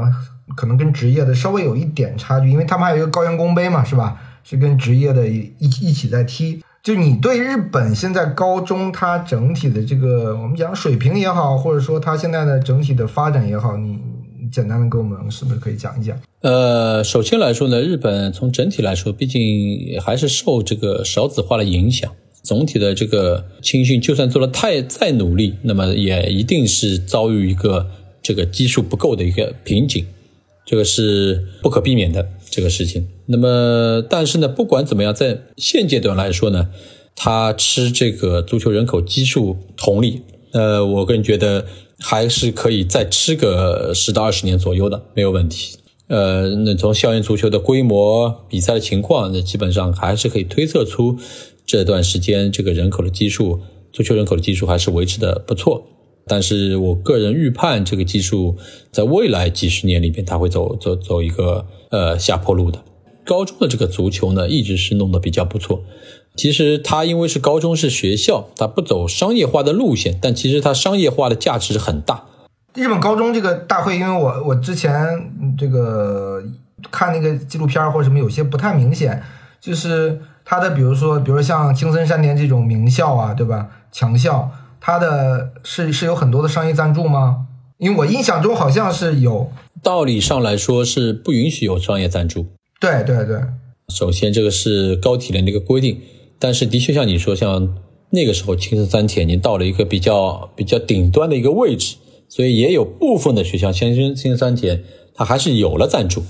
[0.55, 4.21] 可能跟职业的稍微有一点差距，因为他们还有一个高原宫杯嘛，是吧？
[4.47, 13.97] 是跟职业的一一起在踢，就你对日本现在高中它整体的这个我们讲水平也好，或者说它现在的整体的发展也好，你
[14.51, 16.15] 简单的给我们是不是可以讲一讲？
[16.41, 22.11] 呃，首先来说呢，日本从整体来说，毕竟还是受这个少子化的影响，
[22.43, 27.87] 总体的这个青训就算做的太再努力，那么也一定是遭遇一个
[28.21, 30.05] 这个基数不够的一个瓶颈，
[30.65, 33.07] 这个是不可避免的这个事情。
[33.27, 36.69] 那么，但是呢，不管怎么样，在现阶段来说呢，
[37.15, 41.65] 他吃这个足球人口基数红利，呃，我个人觉得
[41.99, 45.77] 还是可以再吃个十到二十年左右的，没有问题。
[46.07, 51.17] 呃，那从校园足球的规模、比赛的情况，那基本上还是可以推测出
[51.65, 53.59] 这段时间这个人口的基数，
[53.91, 55.83] 足球人口的基数还是维持的不错。
[56.27, 58.57] 但是我个人预判，这个技术
[58.91, 62.79] 在未来几十年里边，它会走走走一个呃下坡路的。
[63.23, 65.83] 高中的这个足球呢，一直是弄得比较不错。
[66.35, 72.25] 其实它因为是高中是学校，它不走商业化的路线，但其实它商业化的价值很大。
[72.73, 75.07] 日本高中这个大会，因为我我之前
[75.57, 76.43] 这个
[76.91, 79.23] 看那个纪录片或者什么，有些不太明显。
[79.61, 83.67] 就是它的，比如说，比如像青森山田这种名校啊，对吧？
[83.91, 87.47] 强校，它的是是有很多的商业赞助吗？
[87.77, 89.51] 因为我印象中好像是有。
[89.83, 92.47] 道理上来说是不允许有商业赞助。
[92.79, 93.39] 对对对，
[93.89, 96.01] 首先这个是高体联的一个规定，
[96.39, 97.75] 但是的确像你说，像
[98.09, 101.97] 那个时候青森三田已经到了一个比较比较顶端的一个位置，
[102.29, 104.83] 所以也有部分的学校，像青青森三田，
[105.13, 106.23] 它还是有了赞助，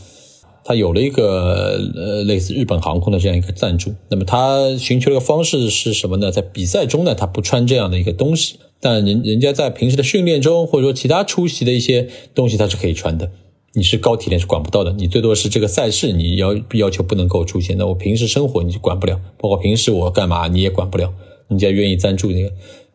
[0.67, 3.93] 它有了一个呃类似日本航空的这样一个赞助。
[4.09, 6.31] 那么它寻求的方式是什么呢？
[6.31, 13.29] 在比赛中呢，它不穿这样的一个东西，但人人家在平时的训练中或者说其他出席的一些东西，它是可以穿的。
[13.73, 21.13] 你是高体联是管不到的，你最多是这个赛事你要要求不能够出现，那我平时生活你就管不了，包括平时我干嘛你也管不了，
[21.47, 22.51] 人家愿意赞助那个，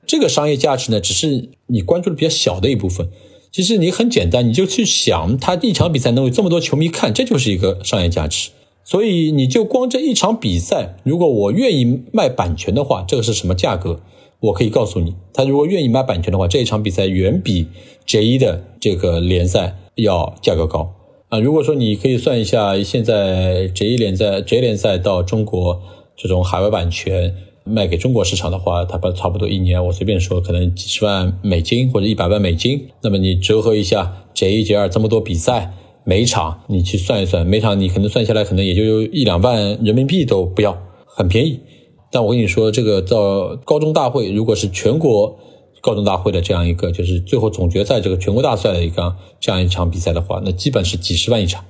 [0.07, 3.09] 这个商业价值呢，只是你关注的比较小的一部分。
[3.53, 8.51] 其实你很简单，你就去想，他一场比赛能有这么多球迷看，这就是一个商业价值。
[8.85, 14.01] 所以你就光这一场比赛，如果我愿意卖版权的话，这个是什么价格？
[14.41, 17.67] 我可以告诉你，他如果愿意卖版权的话，这一场比赛远比
[18.07, 19.77] J 一的这个联赛。
[19.97, 20.95] 要价格高
[21.29, 21.39] 啊！
[21.41, 25.83] 如果说你可以算一下，现在 J 一联赛、J 联赛到中国
[26.17, 32.89] 这种海外版权卖给中国市场的话，它不差不多一年，我随便说，可能几十万美金或者一百万美金。
[33.03, 41.61] 那么你折合一下 J 一、J 二这么多比赛，每场你去算一算，每场你可能算下来，可能也就有一两万人民币都不要，很便宜。
[42.11, 45.39] 但我跟你说，这个到高中大会，如果是全国。
[45.83, 51.65] 高中大会的这样一个，就是最后总决赛这个全国大赛的一个这样一场比赛的话，那基本是几十万一场，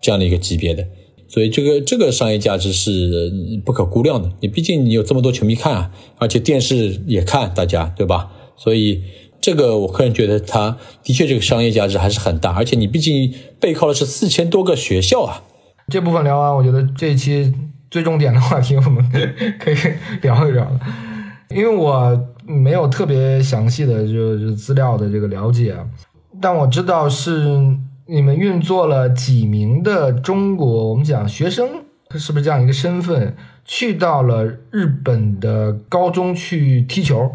[0.00, 0.82] 这样的一个级别的，
[1.30, 3.32] 所以这个这个商业价值是
[3.64, 4.28] 不可估量的。
[4.40, 8.30] 你毕竟你有这么多球迷看啊，而且电视也看，大家对吧？
[8.56, 9.02] 所以
[9.40, 12.50] 这个我个人觉得，它的确这个商业价值还是很大。
[12.50, 15.44] 而且你毕竟背靠的是四千多个学校啊。
[15.88, 17.54] 这部分聊完，我觉得这一期
[17.90, 19.08] 最重点的话题我们
[19.60, 19.74] 可以
[20.22, 20.80] 聊一聊了，
[21.50, 22.26] 因为我。
[22.46, 25.76] 没有特别详细的就资料的这个了解，
[26.40, 27.46] 但我知道是
[28.10, 31.68] 你们运作了几名的中国，我们讲学生
[32.08, 37.30] 他是不是这样一个身份，去到了日本的高中去踢球？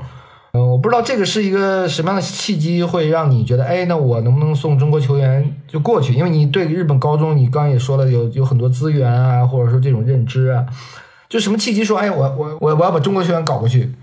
[0.51, 6.13] 嗯，我不知道这个是一个什么样的契机，会让你觉得，哎，那我能不能送中国球员就过去？
[6.13, 10.65] 因为你对日本高中，你刚刚也说了，有有很多资源啊，或者说这种认知啊，
[11.29, 13.93] 就什么契机说，哎，我我我我要把中国球员搞过去？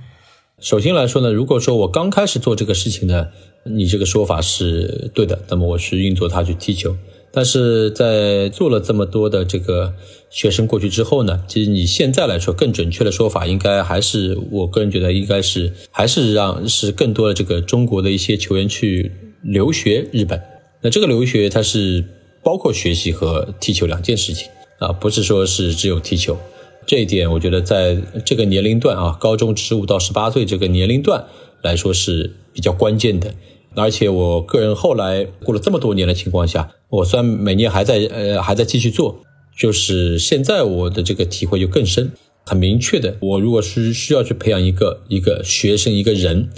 [0.63, 3.27] 首先来说呢，如果说我刚开始做这个事情呢，
[3.65, 6.97] 你这个说法是对的，那么我是运作他去踢球。
[7.33, 9.93] 但是在做了这么多的这个
[10.31, 19.11] 学生过去之后呢，其实你现在来说更准确的说法，应该还是我个人觉得应该是还是让是更多的这个中国的一些球员去
[19.43, 20.41] 留学日本。
[20.81, 22.05] 那这个留学它是
[22.45, 24.47] 包括学习和踢球两件事情
[24.79, 26.39] 啊，不是说是只有踢球。
[26.85, 31.25] 这一点，我觉得在这个年龄段啊，高中十五到十八岁这个年龄段
[31.63, 33.33] 来说是比较关键的。
[33.75, 39.23] 而且我个人后来过了这么多年的情况下，我虽然每年还在呃还在继续做，
[39.57, 42.13] 就是现在我的这个体会就更深，
[42.45, 43.17] 很明确的。
[43.21, 46.51] 我如果是需要去培养一个一个学生一个人，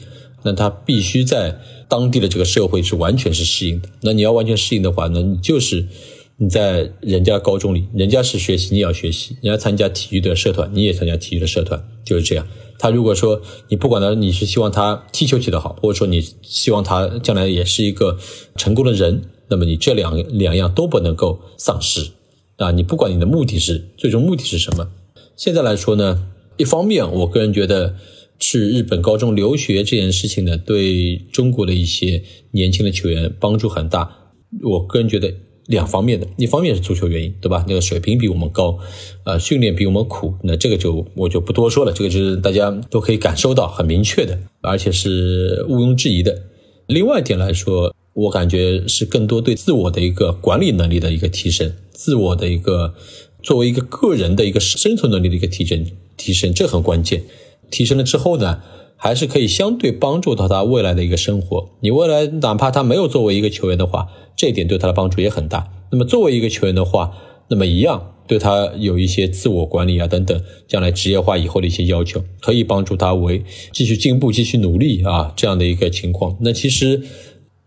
[0.43, 3.89] 那他必须在当地的这个社会是完全是适应的。
[4.01, 5.87] 那你要完全适应的话，那你就是。
[6.37, 12.45] 你在人家高中里，人家是学习，你也要学习；人家参加体育的社团，你也参加体育的社团，就是这样。
[12.77, 18.19] 他如果说你不管他，你是希望他踢球踢得好，或者说你希望他将来也是一个
[18.57, 22.11] 成功的人，那么你这两两样都不能够丧失
[22.57, 22.73] 啊！
[22.73, 24.91] 你不管你的目的是最终目的是什么。
[25.37, 27.95] 现在来说呢，一方面，我个人觉得
[28.41, 34.33] 去日本高中留学这件事情呢，对中国的一些年轻的球员帮助很大。
[34.65, 35.33] 我个人觉得。
[35.67, 37.65] 两方面的，一方面是足球原因，对吧？
[37.67, 38.79] 那个水平比我们高，
[39.25, 46.43] 呃，训练比我们苦，那这个就我就不多说了，这个就是大家都可以感受到很明确的，而且是毋庸置疑的。
[46.87, 52.95] 另外一点来说，我感觉是更多对自我的一个管理能力的一个提升，自我的一个
[53.43, 57.23] 作为一个个人的一个生存能力的一个提升，提升这很关键。
[57.71, 58.61] 提升了之后呢？
[58.97, 61.69] 还是可以相对帮助到他未来的一个生活。
[61.81, 65.73] 你未来哪怕他没有作为一个球员的话，这一点对他的帮助也很大。
[65.91, 67.13] 那么作为一个球员的话，
[67.49, 76.37] 那么一样对他有一些自我管理啊等等，将来职业化以后的一些要求，可以帮助他为继续进步、继续努力啊这样的一个情况。
[76.41, 77.03] 那其实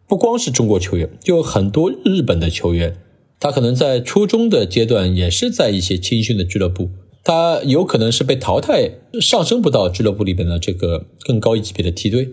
[0.07, 2.97] 不光是中国球员，就很多日本的球员，
[3.39, 6.89] 他可能在初中的阶段也是在一些青训的俱乐部。
[7.23, 12.29] 他有可能是被淘汰，上升不到俱乐部里边的这个更高一级别的梯队，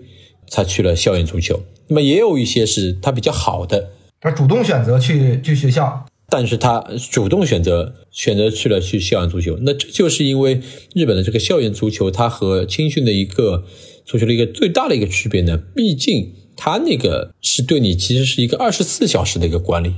[0.47, 1.61] 才去了校园足球。
[1.89, 3.91] 那么也有一些是他比较好的，
[4.25, 9.59] 他主动选择去去学校，但是他主动选择选择去了去校园足球。
[9.61, 10.63] 那这就是因为
[10.95, 13.65] 日本的这个校园足球，它和青训的一个
[14.07, 19.93] 足球的一个最大的一个区别呢，毕竟它那个是对你其实是一个二十四小时的一个管理。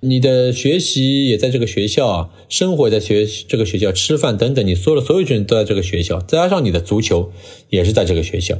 [0.00, 7.32] 你的学习也在这个学校，生活在学这个学校，吃饭等等，你所有的所有人都在这个学校，再加上你的足球
[7.70, 8.58] 也是在这个学校。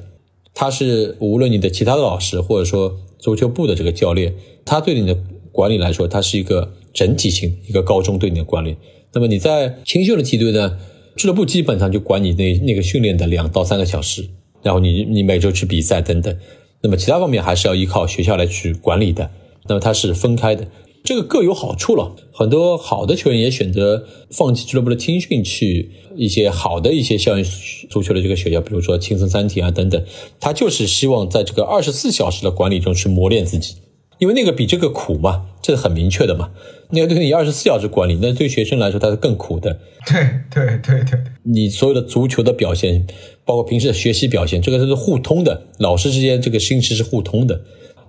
[0.55, 4.35] 他是无论你的其他的老师，或者说足球部的这个教练，
[4.65, 5.17] 他对你的
[5.53, 8.77] 管理来说，他是一个整体性一个高中对你的管理。
[9.13, 10.79] 那么你在青训的梯队呢，
[11.17, 14.29] 俱乐部基本上就管你那那个训练的两到三个小时，
[14.63, 16.37] 然后你你每周去比赛等等。
[16.83, 19.31] 那么其他方面还是要依靠学校来去管理的。
[19.69, 20.67] 那么它是分开的。
[21.03, 22.15] 这个各有好处了。
[22.33, 27.45] 很多好的球员也选择放弃俱乐部的青训，去一些好的一些校园
[27.89, 30.03] 足球的这个学校，比如说青森三体啊等等。
[30.39, 33.75] 他就是希望在这个二十四小时的管理中去磨练自己，
[34.19, 36.51] 因为那个比这个苦嘛，这是很明确的嘛。
[36.91, 39.79] 那个对你二十四小时管理，那对学生来说他是更苦的。
[40.07, 40.21] 对
[40.51, 43.07] 对对对，你所有的足球的表现，
[43.45, 47.61] 包括平时的学习表现，这个都是互通的，老师之间这个心事是互通的。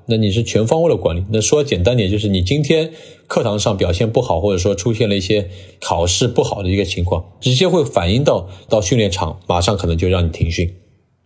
[0.08, 1.24] 那你是全方位的管理。
[1.32, 2.92] 那说简单点，就是你今天
[3.28, 5.50] 课堂上表现不好，或者说出现了一些
[5.80, 10.74] 考试不好的一个情况，直接会反映到到训练场，马上可能就让你停训，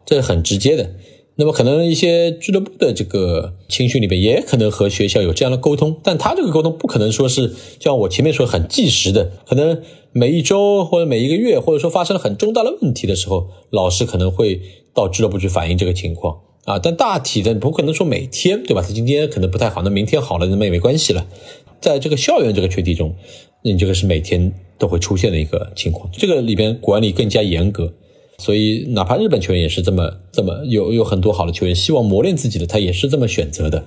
[0.06, 0.92] 这是很直接的。
[1.38, 9.82] 那么可能一些俱乐部的这个青训里边，也可能和学校有这样的沟通，但他这个沟通不可能说是像我前面说很即时的，可能
[10.14, 14.62] 每一周或者每一个月，或者说发生了很重大的问题的时候，老师可能会
[14.94, 16.78] 到俱乐部去反映这个情况啊。
[16.78, 18.82] 但大体的不可能说每天，对吧？
[18.82, 21.26] 他今天可能不太好，那明天好了，那么也没关系了。
[21.80, 23.16] 在这个校园这个群体中，
[23.64, 27.94] 你这个是每天都会出现的一个情况，这个里边管理更加严格。
[28.38, 33.86] 所以，哪怕日本球员也是这么这么有有很多好的球员，希望磨练自己的，他也是这么选择的。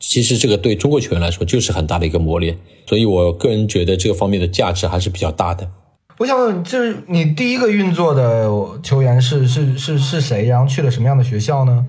[0.00, 2.58] 其实，这个对中国球员来说就是很大的一个磨练。
[2.86, 5.70] 所以我个人觉得这个方面的价值还是比较大的。
[6.18, 8.48] 我想问，就是你第一个运作的
[8.82, 10.46] 球员是是是是谁？
[10.46, 11.86] 然后去了什么样的学校呢？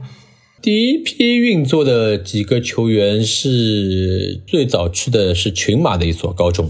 [0.61, 6.69] 第一批运作的几个球员是最早去的是群马的一所高中，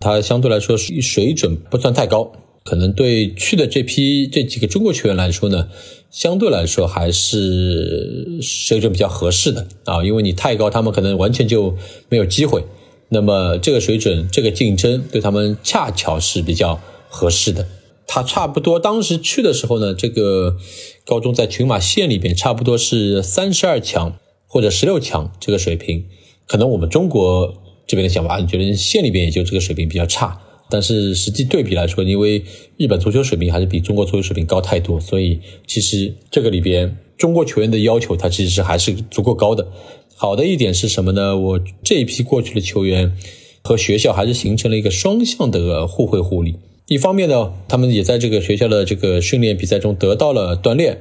[0.00, 2.32] 他相对来说水准不算太高。
[2.64, 5.68] 可能对去的这批这几个中国球员来说呢，
[6.10, 11.76] 相对来说还是水准比较合适的啊，因为你太高，他们可能完全就
[12.08, 12.64] 没有机会。
[13.10, 16.80] 那么这个水准，这个竞争对他们恰巧是比较
[17.16, 17.66] 合适的。
[18.06, 20.56] 他差不多当时去的时候呢，这个
[21.04, 26.04] 高中在群马县里边差不多是三十二强或者十六强这个水平。
[26.46, 27.54] 可能我们中国
[27.86, 30.40] 这边的想法，你觉得县里边也就这个水平比较差。
[30.68, 32.44] 但是实际对比来说，因为
[32.76, 39.66] 日本足球水平还是比中国足球水平高太多，所以其实这个里边中国球员的要求，它其实是还是足够高的。
[40.14, 41.36] 好的一点是什么呢？
[41.36, 43.16] 我这一批过去的球员
[43.62, 46.56] 和学校还是形成了一个双向的互惠互利。
[46.86, 50.98] 一方面呢，他们也在这个学校的这个训练比赛中得到了锻炼；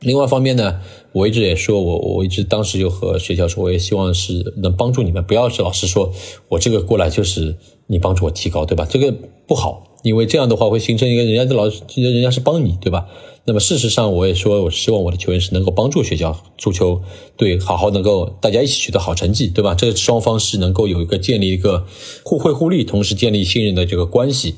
[0.00, 0.80] 另外一方面呢，
[1.12, 6.12] 我一直也说我我一直当时就和学校说，我也希望是能帮助你们，不要是老师说
[6.48, 7.56] 我这个过来就是。
[7.90, 8.86] 你帮助我提高，对吧？
[8.86, 9.14] 这个
[9.46, 13.06] 不好，因为这样的话会形成一个人家的老师，人家是帮你，对吧？
[13.46, 17.00] 那么事实上，我也说，我希望我的球员是能够帮助学校足球
[17.38, 19.74] 队好好能够大家一起取得好成绩，对吧？
[19.74, 21.86] 这双方是能够有一个建立一个
[22.22, 24.56] 互惠互利，同时建立信任的这个关系。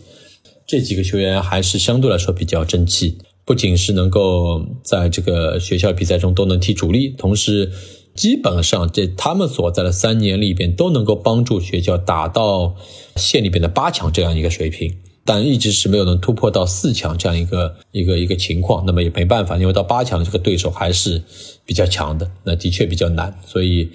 [0.70, 7.72] 这几个球员还是相对来说比较争气，不仅是能够在这个学校比赛中都能踢主力，同时。
[8.12, 12.74] 基本上在他们所在的三年里边都能够帮助学校打到
[13.14, 14.92] 县里边的八强这样一个水平，
[15.24, 18.84] 但一直是没有能突破到四强这样一个一个一个情况。
[18.84, 21.22] 那么也没办法，因为到八强这个对手还是
[21.64, 23.32] 比较强的，那的确比较难。
[23.46, 23.88] 所以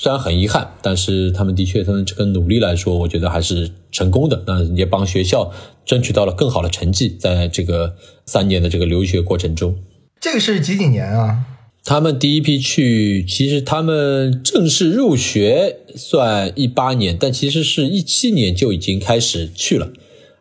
[0.00, 4.44] 虽然很遗憾，但是他们的确他们这个努力来说，我觉得还是成功的。
[4.46, 5.52] 那也帮学校
[5.84, 9.74] 争取到了更好的成绩，在这个三年的这个留学过程中。
[10.20, 11.44] 这个是几几年啊？
[11.84, 19.90] 他们第一批去，其实他们正式入学算一八年，但其实是一七年就已经开始去了。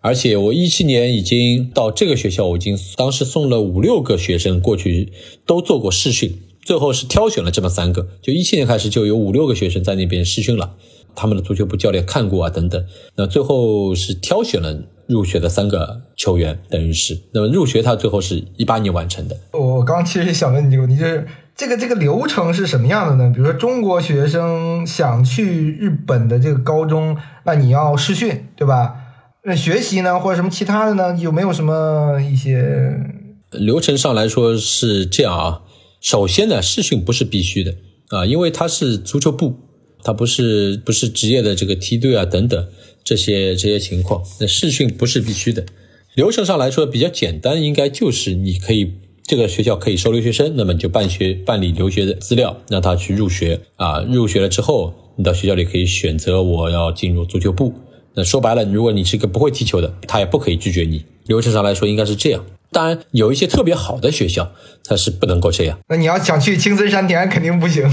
[0.02, 5.12] 而且我一七年已经到这个学校，我已经当时送了五六个学生过去，
[5.48, 6.38] 都做过试训，
[6.68, 8.06] 最后是挑选了这么三个。
[8.22, 10.76] 就一七年开始就有五六个学生在那边试训了，
[11.16, 12.86] 他们的足球部教练看过啊等等。
[13.16, 19.38] 那最后是挑选了入学的三个球员，等于是那么入学他最后是一八年完成的。
[19.54, 23.32] 我刚其实想问你这个问题，就是这个这个流程是什么样的呢？
[23.34, 27.16] 比如说中国学生想去日本的这个高中，
[27.46, 28.94] 那你要试训，对吧？
[29.46, 31.16] 那学习呢，或者什么其他的呢？
[31.18, 33.00] 有没有什么一些
[33.52, 35.62] 流程上来说是这样啊？
[36.02, 37.76] 首先呢，试训不是必须的
[38.10, 39.56] 啊，因为它是足球部，
[40.04, 42.68] 它不是不是职业的这个梯队啊等等
[43.04, 45.66] 这些这些情况，那试训不是必须的。
[46.16, 48.94] 流程上来说比较简单，应该就是你可以
[49.24, 54.00] 这个学校可以收留学生，那么你就办学办理留学的资料，让他去入学啊。
[54.02, 57.74] 入学了之后，你到学校里可以选择我要进入足球部。
[58.16, 61.04] 那说白了，如果你是个不会踢球的，他也不可以拒绝你。
[61.26, 62.44] 流程上来说应该是这样。
[62.72, 64.52] 当然，有一些特别好的学校，
[64.84, 65.80] 它是不能够这样。
[65.90, 67.84] 那你要想去青森山田，肯定不行。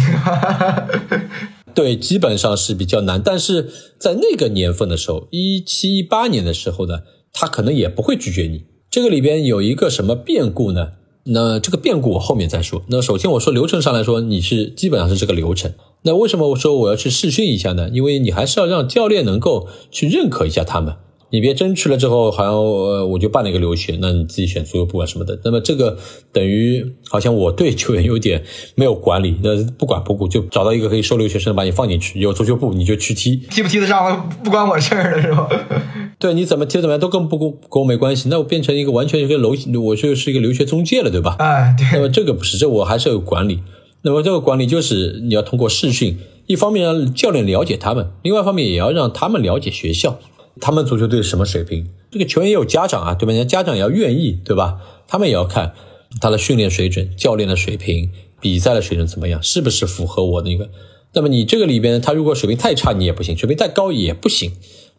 [1.75, 3.21] 对，基本上是比较难。
[3.23, 7.01] 但是在那个年份的时候，一七一八年的时候呢？
[7.37, 8.65] 他可能也不会拒绝你。
[8.89, 10.93] 这个里边有一个什么变故呢？
[11.25, 12.85] 那这个变故我后面再说。
[12.91, 15.73] 那首先我说流程上来说，你是基本上是这个流程。
[16.03, 17.89] 那为什么我说我要去试训一下呢？
[17.93, 20.95] 因为你还是要让教练能够去认可一下他们。
[21.35, 25.37] 你别真去了之后，好像呃我就办了一个留学，那你自己选足球部啊什么的。
[25.45, 25.99] 那么这个
[26.33, 28.41] 等于好像我对球员有点
[28.77, 35.49] 没有管理，那不管不顾，就找到一个可以收留学生把你放进去，有足球部你就去踢，踢不踢得上不关我事儿了，是吧？
[36.21, 41.35] 对，你怎么踢怎么样都跟不跟跟我没关系，那我变成一个完全一个留，我就是一个留学中介了，对吧？
[41.41, 41.87] 哎，对。
[41.95, 43.59] 那么这个不是，这我还是有管理。
[44.03, 46.17] 那么这个管理就是你要通过试训，
[46.47, 50.21] 一方面让教练了解他们，另外一方面也要让他们了解学校。
[50.61, 51.89] 他们足球队什么水平？
[52.11, 53.33] 这个球员也有家长啊，对吧？
[53.33, 54.79] 人家家长也要愿意，对吧？
[55.09, 55.75] 他们也要看
[56.21, 60.71] 他的训练水准、教练的水平、比赛的水准怎么样，是不是符合我的那个？
[61.13, 64.53] 那么你这个里边，他如果水平太差，你也不行；水平太高也不行。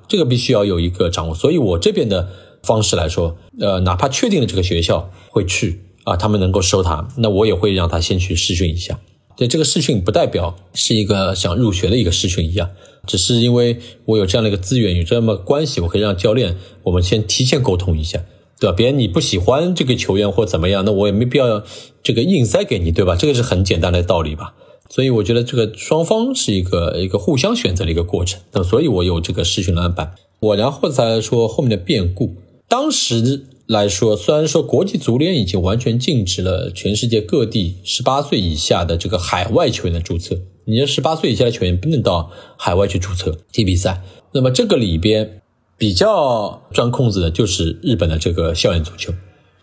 [0.08, 1.36] 这个必须要有一个掌握。
[1.36, 2.30] 所以我这边的
[2.62, 9.00] 方式来说，呃，哪怕确定了这个学校会去啊，他们能够收他，那我也会让他先去试训一下。
[9.36, 12.70] 对这个试训不代表是一个想入学的一个试训一样，
[13.06, 18.24] 只是因为我有这样的一个资源，有这么关系，我可以让教练我们先提前沟通一下，
[18.60, 18.76] 对吧？
[18.76, 21.64] 别人你不喜欢这个球员或怎么样，那我也没必要
[22.02, 23.16] 这个硬塞给你，对吧？
[23.16, 24.54] 这个是很简单的道理吧。
[24.90, 28.40] 所以我觉得这个双方是一个一个互相选择的一个过程。
[28.54, 30.14] 那所以我有这个试训的安排。
[30.40, 32.36] 我然后再来说后面的变故，
[32.68, 33.48] 当时。
[33.68, 44.04] 来说，虽然说国际足联已经完全禁止了全世界各地十八岁以下的这个海外球员的注册，你这十八岁以下的球员不能到海外去注册踢比赛。
[44.34, 45.42] 那么这个里边
[45.80, 49.12] 比较钻空子的就是日本的这个校园足球，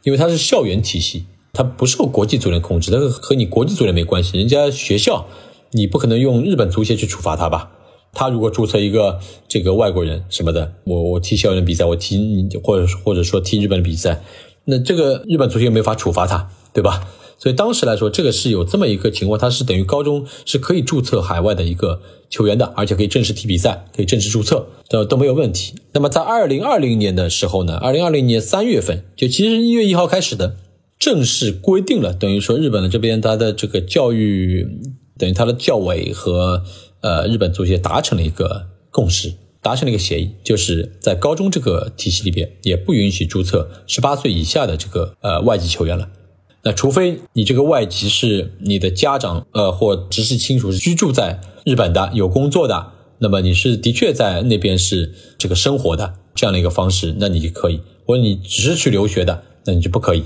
[0.03, 4.36] 因为它是校园体系，它不受国际足联控制，它和你国际足联没关系。
[4.36, 5.28] 人家学校
[5.70, 7.70] 你不可能用日本足协去处罚他吧？
[8.14, 14.22] 他如果注册一个这个外国人什么的，我我踢校园比赛，我踢或者或者说踢日本的比赛，
[14.66, 17.08] 那这个日本足协没法处罚他，对吧？
[17.38, 25.74] 所以当时来说，这个是有这么一个情况，他是等于高中是可以注册海外的一个球员的，而且可以正式踢比赛，可以正式注册，都都没有问题。
[25.92, 30.56] 那么在二零二零年的时候呢，二零二零年三月份，就其实一月一号开始的，
[30.98, 34.68] 正式规定了，等于说日本的这边他的这个教育，
[35.18, 36.62] 等于他的教委和。
[37.03, 46.09] 呃，日本足协达成了一个共识，达成了一个协议，就是在高中这个体系里边，也不允许注册十八岁以下的这个呃外籍球员了。
[46.64, 60.22] 那除非你这个外籍是你的家长呃或直系亲属是居住在日本的，有工作的，那么你是的确在那边是这个生活的这样的一个方式，那你就可以；或者你只是去留学的，那你就不可以。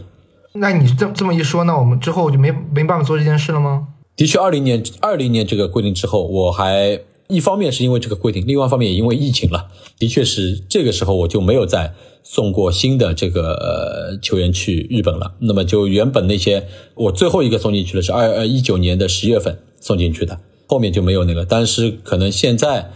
[0.53, 3.89] 那你这这么一说，那我们之后就没没办法做这件事了吗？
[4.17, 6.99] 的确，二零年二零年这个规定之后，我还
[7.29, 9.69] 一方面是因为这个规定，另外一方面也因为疫情了。
[9.99, 11.93] 的确是这个时候我就没有再
[12.23, 15.35] 送过新的这个呃球员去日本了。
[15.41, 21.45] 那么就原本那些我最后一个送进去的是二呃一九年的十月份送进去的，后面就没有那个。
[21.45, 22.91] 但是可能现在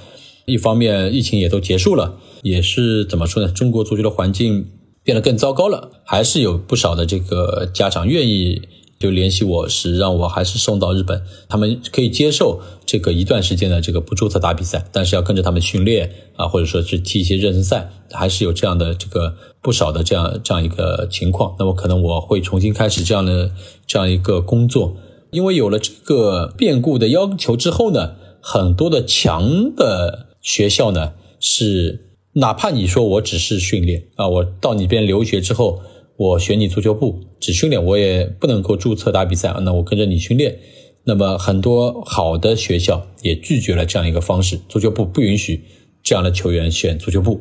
[0.47, 3.53] 一方面疫情也都结束了，也是怎么说呢？
[3.53, 4.67] 中国足球的环境
[5.05, 8.63] 变得更糟糕了，还是有不少的这个家长愿意。
[9.01, 21.57] 就联系我是让我还是送到日本，他们可以接受这个一段时间的这个不注册打比赛，但是要跟着他们训练啊，或者说去踢一些热身赛，还是有这样的这个不少的这样这样一个情况。
[21.59, 23.51] 那么可能我会重新开始这样的
[23.87, 24.95] 这样一个工作，
[25.31, 35.81] 因为有了这个变故的要求之后呢，很多的强的学校呢是哪怕你说我只是训练啊，我到你边留学之后。
[36.21, 40.59] 我选你足球部只训练，我也不能够注册打比赛那我跟着你训练，
[41.05, 45.65] 那么很多好的学校也拒绝了这样一个方式，足球部不允许
[46.03, 47.41] 这样的球员选足球部。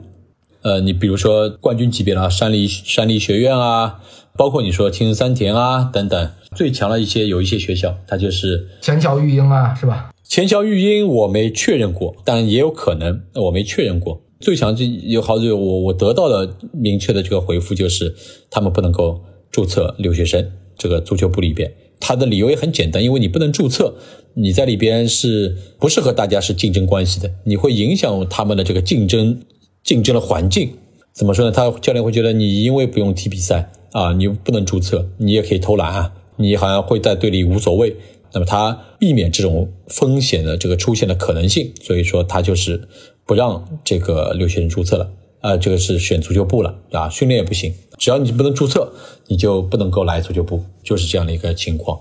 [0.61, 3.99] 呃，你比如说冠军级别的山梨山梨学院啊，
[4.37, 10.11] 包括你说青森三田啊等等，最强的一些有一些学校，它就是前桥育英啊，是吧？
[10.23, 14.21] 前桥育英我没确认过，但也有可能，我没确认过。
[14.39, 18.15] 最强就有好久，我我得到的明确的这个回复就是，
[18.49, 19.19] 他们不能够
[19.51, 21.73] 注册留学生这个足球部里边。
[21.99, 23.95] 他的理由也很简单，因为你不能注册，
[24.35, 27.29] 你在里边是不是和大家是竞争关系的？
[27.43, 29.41] 你会影响他们的这个竞争
[29.83, 30.71] 竞争的环境。
[31.11, 31.51] 怎么说呢？
[31.51, 37.93] 他教练会觉得你因为不用踢比赛啊，你不能注册，你也可以偷懒啊，你好像会在队里无所谓。
[38.31, 42.87] 那么他避免这种风险的这个出现的可能性，所以说他就是。
[43.29, 45.11] 不让这个留学生注册了，
[45.41, 48.91] 啊，这个是选足球部了，啊，训练也不行，只要你不能注册，
[49.27, 51.99] 你就不能够来足球部，就是这样的一个情况。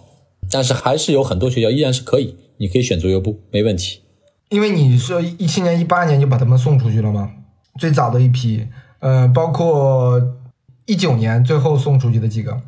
[0.50, 4.00] 但是还是有很多学校依然是可以，你可以选足球部，没问题。
[4.48, 7.30] 因为你是一七年、一八年就把他们送出去了吗？
[7.78, 8.66] 最早的一批，
[9.00, 10.18] 呃，包括
[10.86, 12.58] 一九年最后送出去的几个，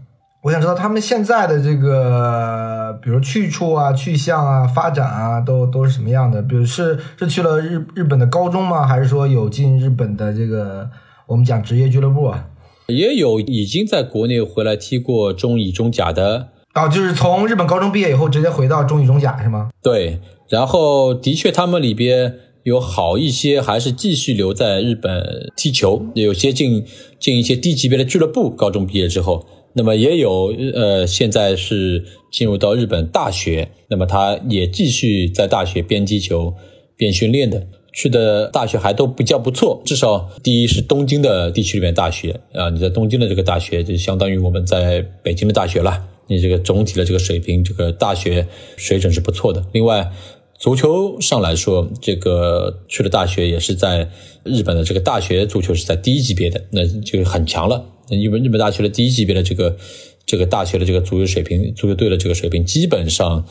[0.43, 6.41] 我想知道他们现在的这个，比如去处啊、去向啊、发展啊，都都是什么样的？
[6.41, 8.87] 比如是是去了日日本的高中吗？
[8.87, 10.89] 还是说有进日本的这个
[11.27, 12.47] 我们讲职业俱乐部啊？
[12.87, 16.49] 也有已经在国内回来踢过中乙、中甲的。
[16.75, 19.69] 哦，就是从日本高中毕业以后直接回到中乙、中甲是吗？
[19.83, 26.87] 对，然后的确他们里边有好一些还是继续留在日本踢球，有些进
[27.19, 28.49] 进一些低级别的俱乐部。
[28.49, 29.45] 高中毕业之后。
[29.73, 36.55] 那么也有，呃，现在是进入到日本大学，那么他也继续在大学边踢球
[36.97, 48.47] 边训练的，去的大学还都比较不错，至少第一是东京的地区里面大学啊，你在东京的这个大学就相当于我们在北京的大学了，你这个总体的这个水平，这个大学
[48.77, 49.65] 水准是不错的。
[49.73, 50.11] 另外，
[50.59, 54.11] 足球上来说，这个去的大学也是在
[54.43, 57.85] 日本的这个大学足球是在第一级别的，那就很强了。
[58.19, 59.77] 因为日本大学的第一级别的这个
[60.25, 63.45] 这个大学的这个足球水平，足球队的这个水平，基本上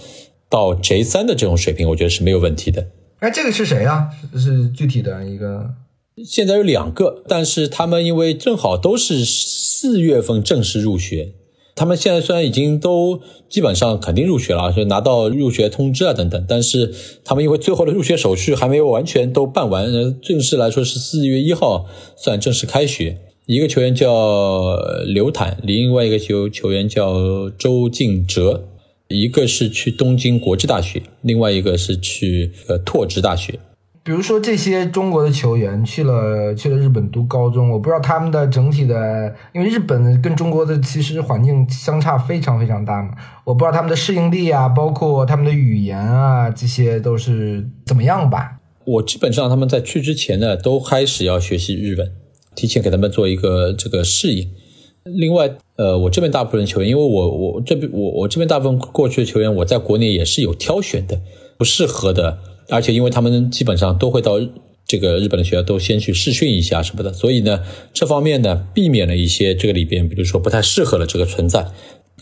[0.50, 2.88] 到 J 三的这种水平，我觉得是没有问题的。
[3.20, 4.10] 哎，这个是谁啊？
[4.36, 5.70] 是具体的一个？
[6.26, 11.34] 现在有两个，但是他们因为正好都是四月份正式入学，
[11.76, 16.94] 他们现在虽然已经都基本上肯定入学了，就拿到入学通知啊等等，但是
[17.24, 19.90] 他们因为最后的入学手续还没有完全都办完，
[20.22, 21.86] 正式来说是四月一号
[22.18, 23.18] 算正式开学。
[23.50, 24.78] 一个球员叫
[25.08, 28.64] 刘坦，另外一个球球员叫周敬哲，
[29.08, 33.58] 一个是去东京国际大学，另外一个是去呃拓殖大学。
[34.04, 48.60] 比如说这些中国的球员去了去了日本读高中，我不知道他们的整体的，因为日本跟中国的其实环境相差非常非常大嘛，我不知道他们的适应力啊，包括他们的语言啊，这些都是怎么样吧？
[48.86, 52.12] 我基本上他们在去之前呢，都开始要学习日文。
[52.60, 54.46] 提前给他们做一个这个适应。
[55.06, 61.22] 另外，呃，我这边大部分球员，因为我我这边我我这边大部分过去的球员，我在国内也是有挑选的，
[61.58, 62.38] 不适合的，
[62.68, 64.34] 而且因为他们基本上都会到
[64.86, 71.66] 这个日本的学校都先去试训一下什么的，所以呢，这方面呢，避免了一些这个里边，比如说不太适合的这个存在。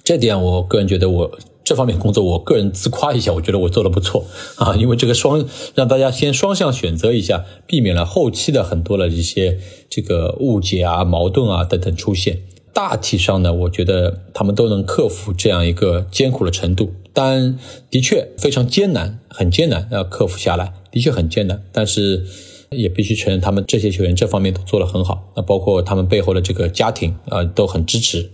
[0.04, 1.40] 这点我个人觉得我。
[1.68, 5.46] 这方面工作，我个人自夸一下，我觉得我做的不错啊，因为这个双
[5.76, 9.60] 让大家先双向选择一下，避免了后期的很多的一些
[9.90, 12.40] 这个误解啊、矛盾啊等等出现。
[12.72, 17.60] 大体上呢，我觉得他们都能克服这样一个艰苦的程度，但
[17.92, 21.62] 的确非常艰难，很艰难要克服下来，的确很艰难。
[21.74, 22.24] 但是
[22.70, 28.30] 也必须承认，他们这些球员这方面都做得很好，那包括他们背后的这个家庭啊，都很支持。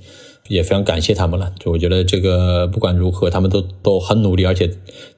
[0.50, 4.70] 也非常感谢他们了，就我觉得这个不管如何，他们都都很努力，而且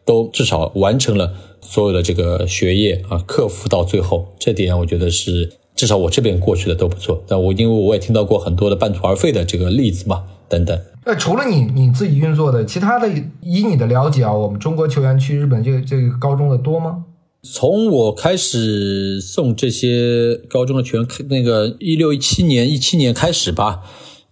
[0.05, 7.23] 都至少完成了所有的这个学业啊，克服到最后，这点我觉得是至少我这边过去的都不错。
[7.27, 10.79] 但我因为我也听到过很多的半途而废的这个例子嘛，等等。
[11.05, 13.07] 那除了你你自己运作的，其他的
[13.41, 17.05] 以你的了解啊，我们中国球员去日本这个这个高中的多吗？
[17.41, 23.81] 从我开始送这些高中的球员，那个一六一七年一七年开始吧。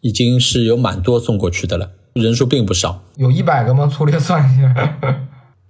[0.03, 3.87] 已经是有蛮多送过去的了，人数并不少，有一百个吗？
[3.87, 4.67] 粗略算一下。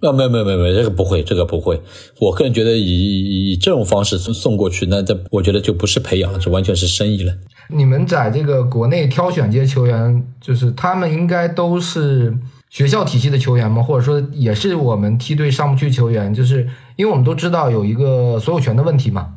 [0.00, 1.80] 啊， 没有没有没有没有，这个不会，这个不会。
[2.18, 7.32] 我个人觉得以以这种方式送送过去，那这我觉得就不是培养了，这完全是生意了。
[7.70, 12.36] 你们在这个国内挑选这些球员，就是他们应该都是
[12.70, 13.80] 学校体系的球员吗？
[13.80, 16.34] 或者说也是我们梯队上不去球员？
[16.34, 19.36] 就是因为我们都知道有一个所有权的问题嘛。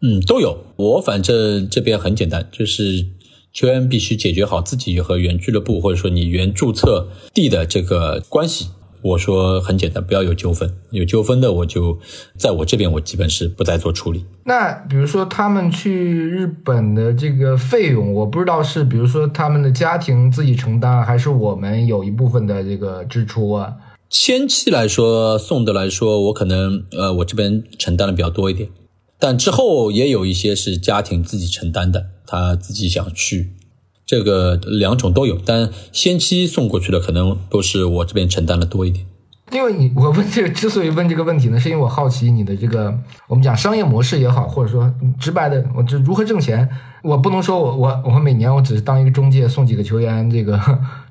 [0.00, 0.64] 嗯，都有。
[0.76, 3.04] 我反正这边很简单，就是。
[3.58, 8.68] 球员必须解决好自己和原俱乐部或者说你原注册地的这个关系。
[9.02, 11.98] 我说很简单，不要有纠纷，有纠纷的我就
[12.36, 14.24] 在我这边，我基本是不再做处理。
[14.44, 23.74] 那比如说他们去日本的这个费用，我不知道是比如说他们的家庭自己承担，还是我们有一部分的这个支出啊？
[24.08, 28.68] 前期来说，送的来说，我可能呃我这边承担的比较多一点。
[29.18, 33.54] 但之后也有一些是家庭自己承担的，他自己想去，
[34.04, 35.38] 这个两种都有。
[35.42, 39.06] 但先期送过去的可能都是我这边承担的多一点。
[39.50, 42.94] 因为你我问这个，之所以问这个问题呢，是因为我好奇你的这个
[43.28, 46.68] 我们讲商业模式也好，或者说直白的，我这如何挣钱？
[47.02, 50.60] 我不能说我我我每年我只是当一个中介送几个球员这个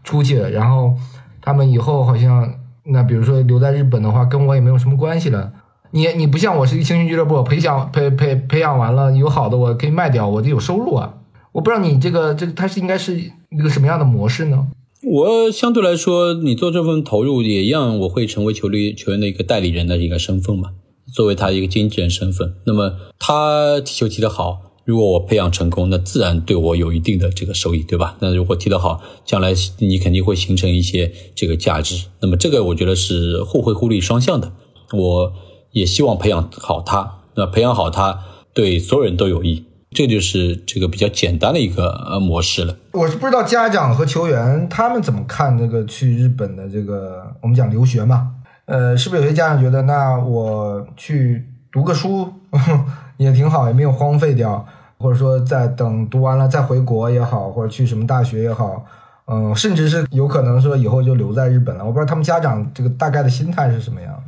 [0.03, 0.95] 出去，然后
[1.41, 2.53] 他们以后好像
[2.83, 5.51] 那比如说留在日本的话，跟我也没有什么关系了。
[5.97, 11.15] 你你不像我是一个青训俱乐部，培养培培培养完了有好的我可以卖掉，我就有收入啊。
[11.53, 13.19] 我不知道你这个这个它是应该是
[13.49, 14.67] 一个什么样的模式呢？
[15.01, 20.69] 我相对来说，你做这份投入也一样，我会成为球队球员的一个代理人的一个身份嘛，
[21.15, 22.53] 作为他一个经纪人身份。
[22.67, 28.17] 那么他踢球踢得好，如果我培养成功，那自然对我有一定的这个收益，对吧？
[28.19, 32.05] 那如果踢得好，将来你肯定会形成一些这个价值。
[32.21, 34.51] 那么这个我觉得是互惠互利双向的。
[34.93, 35.33] 我
[35.71, 38.19] 也希望培养好他，那培养好他
[38.53, 39.65] 对所有人都有益。
[39.91, 42.75] 这就是这个比较简单的一个呃模式了。
[42.91, 48.33] 我是不知道家长和球员他们怎么看这个去日本的这个我们讲留学嘛？
[48.65, 52.31] 呃，是不是有些家长觉得，那我去读个书
[53.17, 54.65] 也挺好，也没有荒废掉。
[54.99, 58.83] 或者说，在等读完了再回国也好，或者去什么大学也好，
[59.27, 61.85] 嗯，甚至是有可能说以后就留在日本了。
[61.85, 64.23] 我不知道他们家长这个大概的心态是什么样。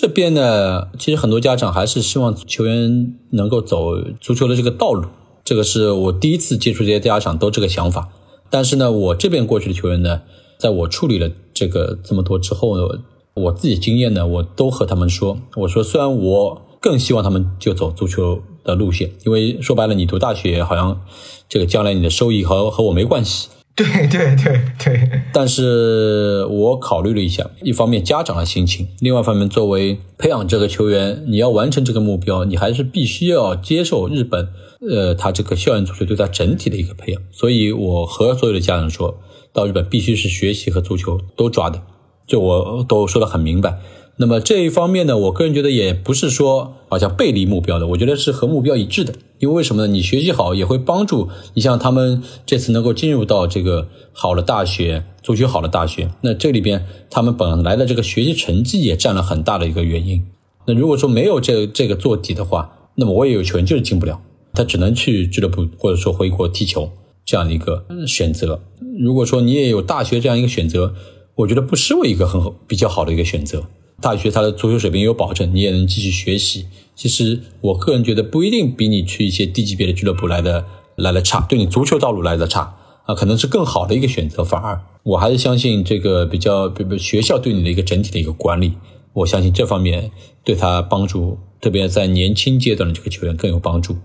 [0.00, 5.08] 这边呢，其实很多家长还是希望球员能够走足球的这个道路。
[5.42, 8.08] 这个是我第一次接触这些家长都这个想法。
[8.48, 10.22] 但是呢，我这边过去的球员呢，
[10.56, 13.00] 在我处理了这个这么多之后呢，
[13.34, 18.40] 我自己经验呢，我都和他们说，我说虽然我更希望他们就走足球。
[18.64, 21.00] 的路线，因为说白了，你读大学好像
[21.48, 23.48] 这个将来你的收益和和我没关系。
[23.78, 25.10] 对对对对。
[25.32, 34.48] 但是我考虑了一下，一方面家长的心情，另外一方面作为培养这个球员，你要完成这个目标，你还是必须要接受日本，
[34.90, 37.22] 呃，他这个校园足球对他整体的一个培养。
[37.30, 39.20] 所以我和所有的家长说，
[39.52, 41.80] 到日本必须是学习和足球都抓的，
[42.26, 43.78] 就我都说的很明白。
[44.16, 49.14] 那么这一方面呢，我个人觉得也不是说好像背离目标的，我觉得是和目标一致的。
[49.38, 49.92] 因为为什么呢？
[49.92, 60.26] 你学习好也会帮助你，像他们这次能够进入到这个好的大学，足球好的大学，那这里边他们本来的这个学习成绩也占了很大的一个原因。
[60.66, 64.20] 那如果说没有这这个做底的话，那么我也有球员就是进不了，
[64.52, 66.90] 他只能去俱乐部或者说回国踢球
[67.24, 68.60] 这样的一个选择。
[68.98, 70.94] 如果说你也有大学这样一个选择，
[71.36, 73.64] 我觉得不失为一个很好比较好的一个选择。
[74.00, 76.66] 大学他的足球水平有保证，你也能继续学习。
[76.94, 82.76] 其实我个人觉得不一定比你去一些低级别的俱乐部来的来的差，对你足球道路来的差
[83.06, 84.44] 啊，可能是更好的一个选择。
[84.44, 88.74] 反而我还是相信这个比较，比如学校对你的一个整体的一个管理，
[89.12, 90.12] 我相信这方面
[90.44, 93.96] 对他帮助，特别在年轻阶段的这个球员更有帮助。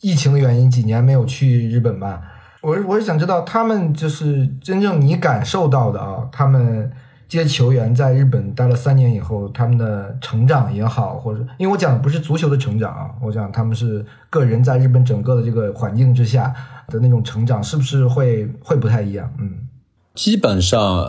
[0.00, 2.22] 疫情的原因，几年没有去日本吧？
[2.62, 6.92] 我我是想知道他们就是真正你感受到的啊，他们。
[7.30, 16.52] 这些球员在日本待了三年以后，他们的成长也好，或者因为我讲的不是足球的成长啊，我讲他们是个人在日本整个的这个环境之下
[16.88, 19.32] 的那种成长，是不是会会不太一样？
[19.38, 19.68] 嗯，
[20.16, 21.06] 基本上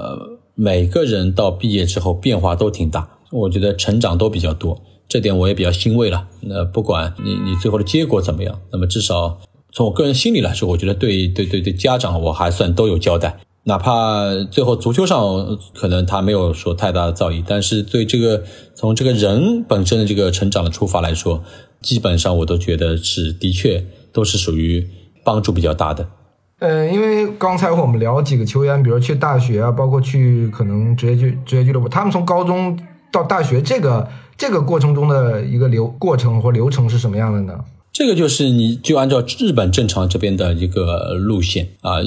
[0.53, 6.27] 每个人到毕业之后变化都挺大，我觉得成长都比较多，这点我也比较欣慰了。
[6.41, 9.39] 那不管你你最后的结果怎么样，那么至少
[9.71, 13.39] 从我个人心里来说，我觉得对对对对家长我还算都有交代。
[13.63, 15.19] 哪怕最后足球上
[15.75, 18.43] 可能他没有说太大的造诣，但是对这个
[18.73, 21.43] 从这个人本身的这个成长的出发来说，
[21.79, 24.87] 基本上我都觉得是的确都是属于
[25.23, 26.07] 帮助比较大的。
[26.57, 32.79] 呃，因为刚才我们聊几个球员，比如去大学啊，包括去可能职业俱职业俱乐部，他们从高中
[33.11, 34.07] 到大学这个
[34.37, 37.59] 这个过程中的一个流过程或流程是什么样的呢？
[37.93, 41.97] 这个就是你就按照日本正常这边的一个路线啊，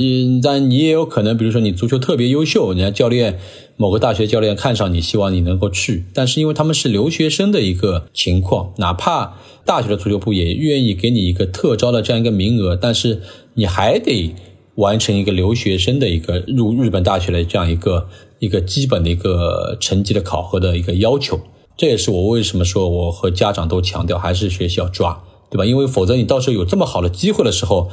[0.43, 3.39] 但你也有可能，比如说你足球特别优秀，人家教练
[3.77, 13.21] 某个大学教练看上你，希望你能够去，但是因为他们是留学生的一个情况，哪怕大学的足球部也愿意给你一个特招的这样一个名额，但是
[13.53, 14.35] 你还得
[14.77, 18.09] 完成一个留学生的一个入日本大学的这样一个
[18.39, 21.39] 一个基本的一个成绩的考核的一个要求。
[21.77, 25.23] 这也是我为什么说我和家长都强调，还是学校抓。
[25.55, 25.65] 对吧？
[25.65, 27.89] 因为否则你到时候有这么好的机会的时候，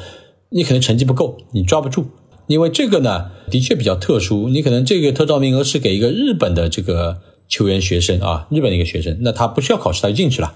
[0.50, 2.08] 你可能成绩不够，你抓不住。
[2.48, 4.50] 因为这个呢，的确比较特殊。
[4.50, 10.56] 你可能这个特招名额是给一个日本的这个球员学生啊，日本的一个学生，那他不需要考试他就进去了，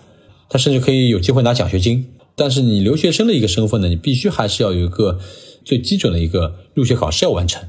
[0.50, 2.08] 他甚至可以有机会拿奖学金。
[2.36, 5.20] 但是你留学生的一个身份呢，你必须还是要有一个
[5.64, 7.62] 最基准的一个入学考试要完成。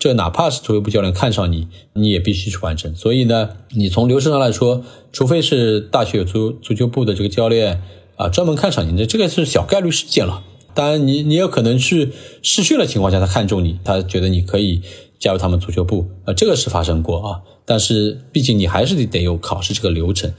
[0.00, 2.92] 这哪怕是足球部教练看上你，你也必须去完成。
[2.96, 4.82] 所以呢，你从流程上来说，
[5.12, 7.80] 除非是大学有足足球部的这个教练。
[8.20, 10.42] 啊，专门看上你，的这个是小概率事件了。
[10.74, 12.10] 当然，你你有可能是
[12.42, 14.82] 试训的情况下，他看中你，他觉得你可以
[15.18, 17.40] 加入他们足球部，啊，这个是发生过啊。
[17.64, 20.30] 但是，毕竟你还是得得有考试这个流程。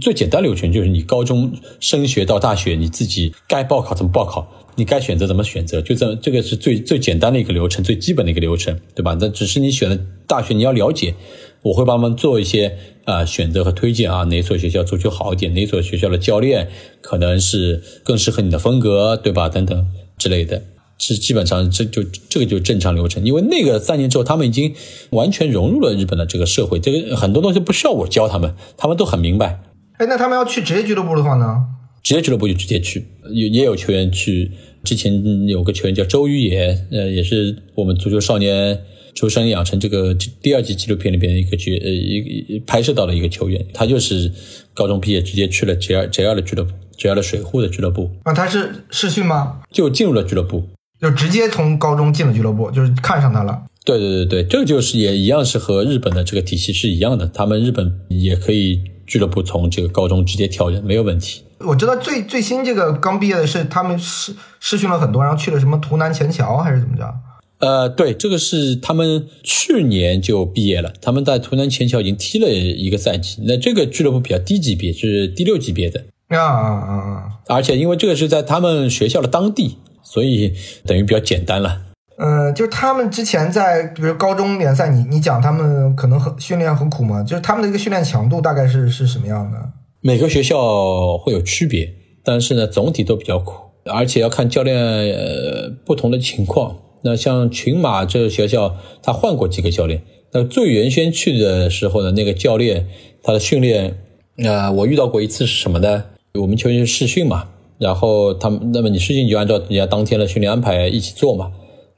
[0.00, 9.14] 最简单流程就是你高中升学到大学，你自己该报考怎么报考，你该选择怎么选择，就这这个是最最简单的一个流程，最基本的一个流程，对吧？
[9.20, 11.14] 那只是你选的大学，你要了解。
[11.62, 16.68] 我会帮他们做一些啊选择和推荐啊，哪所学校足球好一点，哪所学校的教练
[17.00, 19.48] 可能是更适合你的风格，对吧？
[19.48, 19.86] 等等
[20.16, 20.62] 之类的，
[20.98, 23.24] 是基本上这就这个就正常流程。
[23.24, 24.74] 因为那个三年之后，他们已经
[25.10, 29.60] 完全融入了日本的这个社会，这个很多东西不需要我教他们，他们都很明白。
[29.98, 31.64] 哎，那他们要去职业俱乐部的话呢？
[32.02, 34.50] 职业俱乐部就直接去，也也有球员去
[34.82, 38.80] 之前有个球员叫周瑜野，呃，也是我们足球少年
[39.14, 44.32] 求生养成这个第二季纪录片里边一个角呃一个拍摄到的一个球员，他就是
[44.72, 49.60] 高中毕业直接去了 J 二 J 二的俱乐部，J 二的水户的俱乐部，啊，他是试训吗？
[49.70, 50.68] 就进入了俱乐部，
[51.00, 53.62] 就直接从高中进了俱乐部，就是看上他了。
[53.84, 61.42] 对对对对，这个就是也一样是和日本的这个体系是一样的，他们日本也可以俱乐部从这个高中直接挑人没有问题。
[61.60, 67.12] 我知道最最新这个刚毕业的是他们试试训了很多，然后去了什么图南前桥还是怎么着？
[67.60, 73.42] 呃，对，这个是他们去年就毕业了，他们在图南前桥已经踢了一个赛季。
[73.46, 77.24] 那这个俱乐部比较低级别，是第六级别的啊啊啊啊！
[77.48, 80.54] 而且因为这个是在他们学校的当地，所以
[80.86, 81.82] 等于比较简单了。
[82.16, 87.22] 嗯，就是他们之前在比如高中联赛，你你讲他们可能很训练很苦吗？
[87.22, 89.58] 就是他们的一个训练强度大概是是什么样的？
[90.00, 91.92] 每个学校会有区别，
[92.24, 93.52] 但是呢，总体都比较苦，
[93.84, 96.74] 而且要看教练呃不同的情况。
[97.02, 100.02] 那像群马这个学校，他换过几个教练。
[100.32, 102.86] 那最原先去的时候呢，那个教练
[103.22, 103.98] 他的训练，
[104.36, 106.04] 呃，我遇到过一次是什么呢？
[106.34, 107.48] 我们球员试训嘛，
[107.78, 111.50] 然后他们，那么你试训就按照人家当天的训练安排一起做嘛。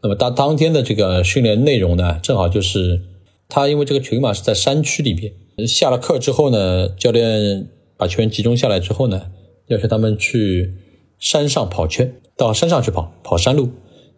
[0.03, 3.03] 那么当当天的这个训练内容呢，正好就是
[3.49, 5.33] 他因为这个群马是在山区里边，
[5.69, 9.27] 下了课之后呢，教练把球员集中下来之后呢，
[9.67, 10.73] 要求他们去
[11.19, 13.69] 山上跑圈，到山上去跑，跑山路。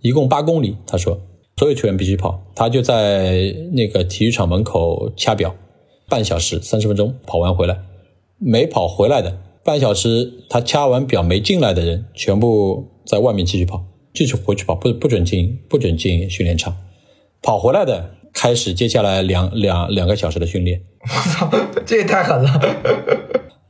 [0.04, 1.18] 一共八公里，他说
[1.56, 5.56] 所有球员必须跑，他就在那个体育场门口掐表，
[6.10, 7.78] 半小时三十分钟跑完回来，
[8.38, 13.82] 没跑回来的半小时他掐完表没进来的人，全部在外面继续跑，
[14.12, 16.76] 继续回去跑，不不准进不准进训练场，
[17.40, 20.82] 跑回来的开始接下来两两两个小时的训练。
[21.00, 21.50] 我操，
[21.86, 22.60] 这也太狠了！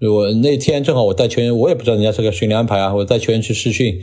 [0.00, 4.00] 我那天正好我带球员，我也不知道人家这个训练安排啊，我带球员去试训。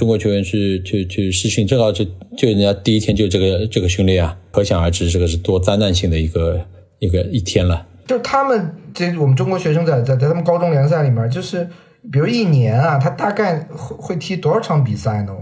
[0.00, 2.02] 中国球员去去去试训，正好就
[2.34, 6.58] 就人家第一天就这个这个训练啊，可想而知这个是多灾难性的一个
[7.00, 7.86] 一个一天了。
[8.06, 11.68] 就是他们这我们中国学生在在在他们高中联赛里面，就是
[12.10, 15.34] 比如一年啊，他大概会会踢多少场比赛呢？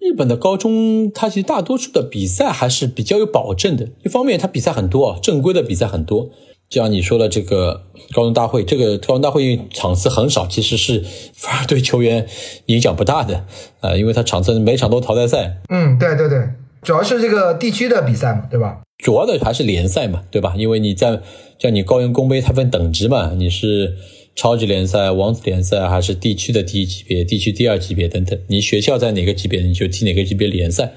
[0.00, 3.88] 日本的高中，它其实大多数的比赛还是比较有保证的。
[4.04, 6.28] 一方面，它比赛很多啊，正规的比赛很多。
[6.68, 11.04] 就像你说的这个高中大会，这个高中大会场次很少，其实是
[11.34, 12.26] 反而对球员
[12.66, 13.44] 影响不大的，
[13.80, 15.58] 呃，因为他场次每场都淘汰赛。
[15.68, 16.48] 嗯，对对对，
[16.82, 18.80] 主要是这个地区的比赛嘛，对吧？
[18.98, 20.54] 主要的还是联赛嘛，对吧？
[20.56, 21.20] 因为你在
[21.58, 23.94] 像你高原工杯，它分等级嘛，你是
[24.34, 28.38] 超级联赛、王子联赛，还是地区的第一级别、地区第二级别等等？
[28.48, 30.92] 你学校在哪个级别，你就踢哪个级别联赛。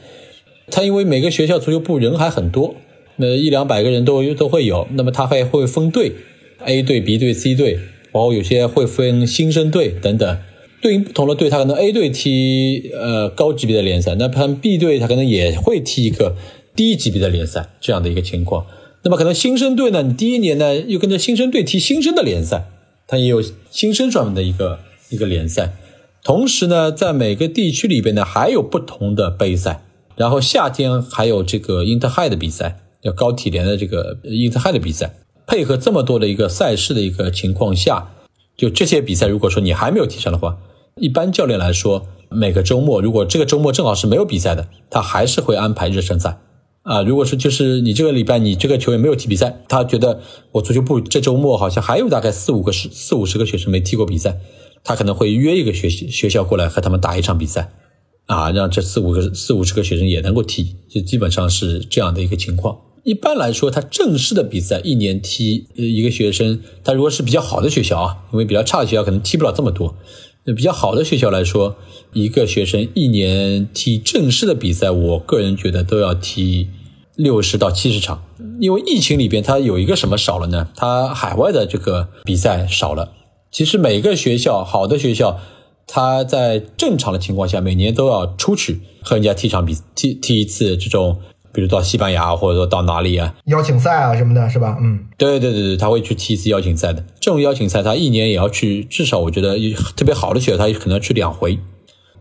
[0.71, 2.75] 他因为每个学校足球部人还很多。
[3.17, 6.13] 那一两百个人都都会有，那么他还会分队
[6.63, 7.79] ，A 队、B 队、C 队，
[8.11, 10.37] 包括有些会分新生队等等。
[10.79, 16.35] 对应不同的队，他可能 A 队踢呃高级别的联赛，那他 B 队他可能也会踢一个
[16.75, 18.67] 低级别的联赛这样的一个情况。
[19.01, 22.65] 那么可能新生队呢，你第一年呢又跟着新生队踢新生的联赛，
[23.07, 23.41] 它也有
[23.71, 25.73] 新生专门的一个一个联赛。
[26.23, 29.81] 同时呢，在每个地区里边呢还有不同的杯赛，
[30.15, 32.81] 然后夏天还有这个英特海的比赛。
[33.07, 35.15] 要高体联的这个英特汉的比赛，
[35.47, 38.11] 配合这么多的一个赛事的一个情况下，
[38.57, 40.57] 就这些比赛，如果说你还没有踢上的话，
[40.97, 46.39] 一般教练来说，每个周末如果这个周末正好是没有比赛的，他还是会安排热身赛
[46.83, 47.01] 啊。
[47.01, 50.19] 如果说就是你这个礼拜你这个球员没有踢比赛，他觉得
[50.51, 54.37] 我足球部这周末好像还有大概四五个十四五十个学生没踢过比赛，
[54.83, 57.71] 他可能会约一个学学校过来和他们打一场比赛
[58.25, 62.77] 啊，让这四五个四五十个学生也能够踢，就基本上是这样的一个情况。
[63.07, 69.95] 一般来说，他正式的比赛一年踢一个学生，他如果是比较好的学校啊，因为比较差的学校可能踢不了这么多。
[70.43, 71.77] 那比较好的学校来说，
[72.11, 76.67] 一个学生一年踢正式的比赛，我个人觉得都要踢
[77.15, 78.25] 六十到七十场。
[78.59, 80.67] 因为疫情里边，它有一个什么少了呢？
[80.75, 83.13] 它海外的这个比赛少了。
[83.49, 85.39] 其实每个学校好的学校，
[85.87, 91.21] 他在正常的情况下，每年都要出去和人家踢场比踢踢一次这种。
[91.51, 93.33] 比如到西班牙，或者说到哪里啊？
[93.45, 94.77] 邀请赛啊什么的，是吧？
[94.79, 97.03] 嗯，对对对对，他会去踢一次邀请赛的。
[97.19, 99.57] 这种邀请赛，他一年也要去，至少我觉得
[99.95, 101.57] 特别好的学校，他可能要去两回。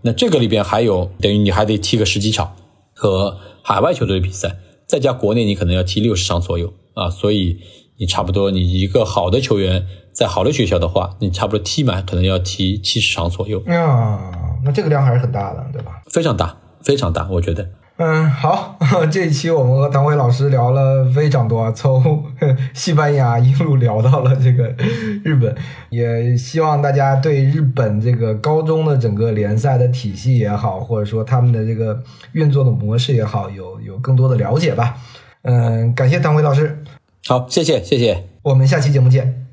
[0.03, 2.55] 那这个里边还有，等于你还得踢个十几场
[2.95, 4.57] 和海外球队的比赛，
[4.87, 7.11] 再加国内你可能要踢六十场左右啊。
[7.11, 7.59] 所以
[7.99, 13.61] 你差不多，你一个好的球员在好的学校的话，你差不多踢满可能要踢七十场左右。
[13.67, 14.33] 啊，
[14.65, 16.01] 那这个量还是很大的，对吧？
[16.11, 17.69] 非常大，非常大，我觉得。
[17.99, 18.77] 嗯，好，
[19.11, 22.23] 这一期我们和唐辉老师聊了非常多，从
[22.75, 24.69] 西班牙一路聊到了这个
[25.25, 25.55] 日本，
[25.89, 31.99] 也希望大家对日本这个高中的整个联赛的体系也好，或者说他们的这个
[32.33, 34.99] 运作的模式也好，有有更多的了解吧。
[35.43, 36.85] 嗯，感谢唐辉老师，
[37.27, 39.46] 好，谢谢谢谢，我们下期节目见。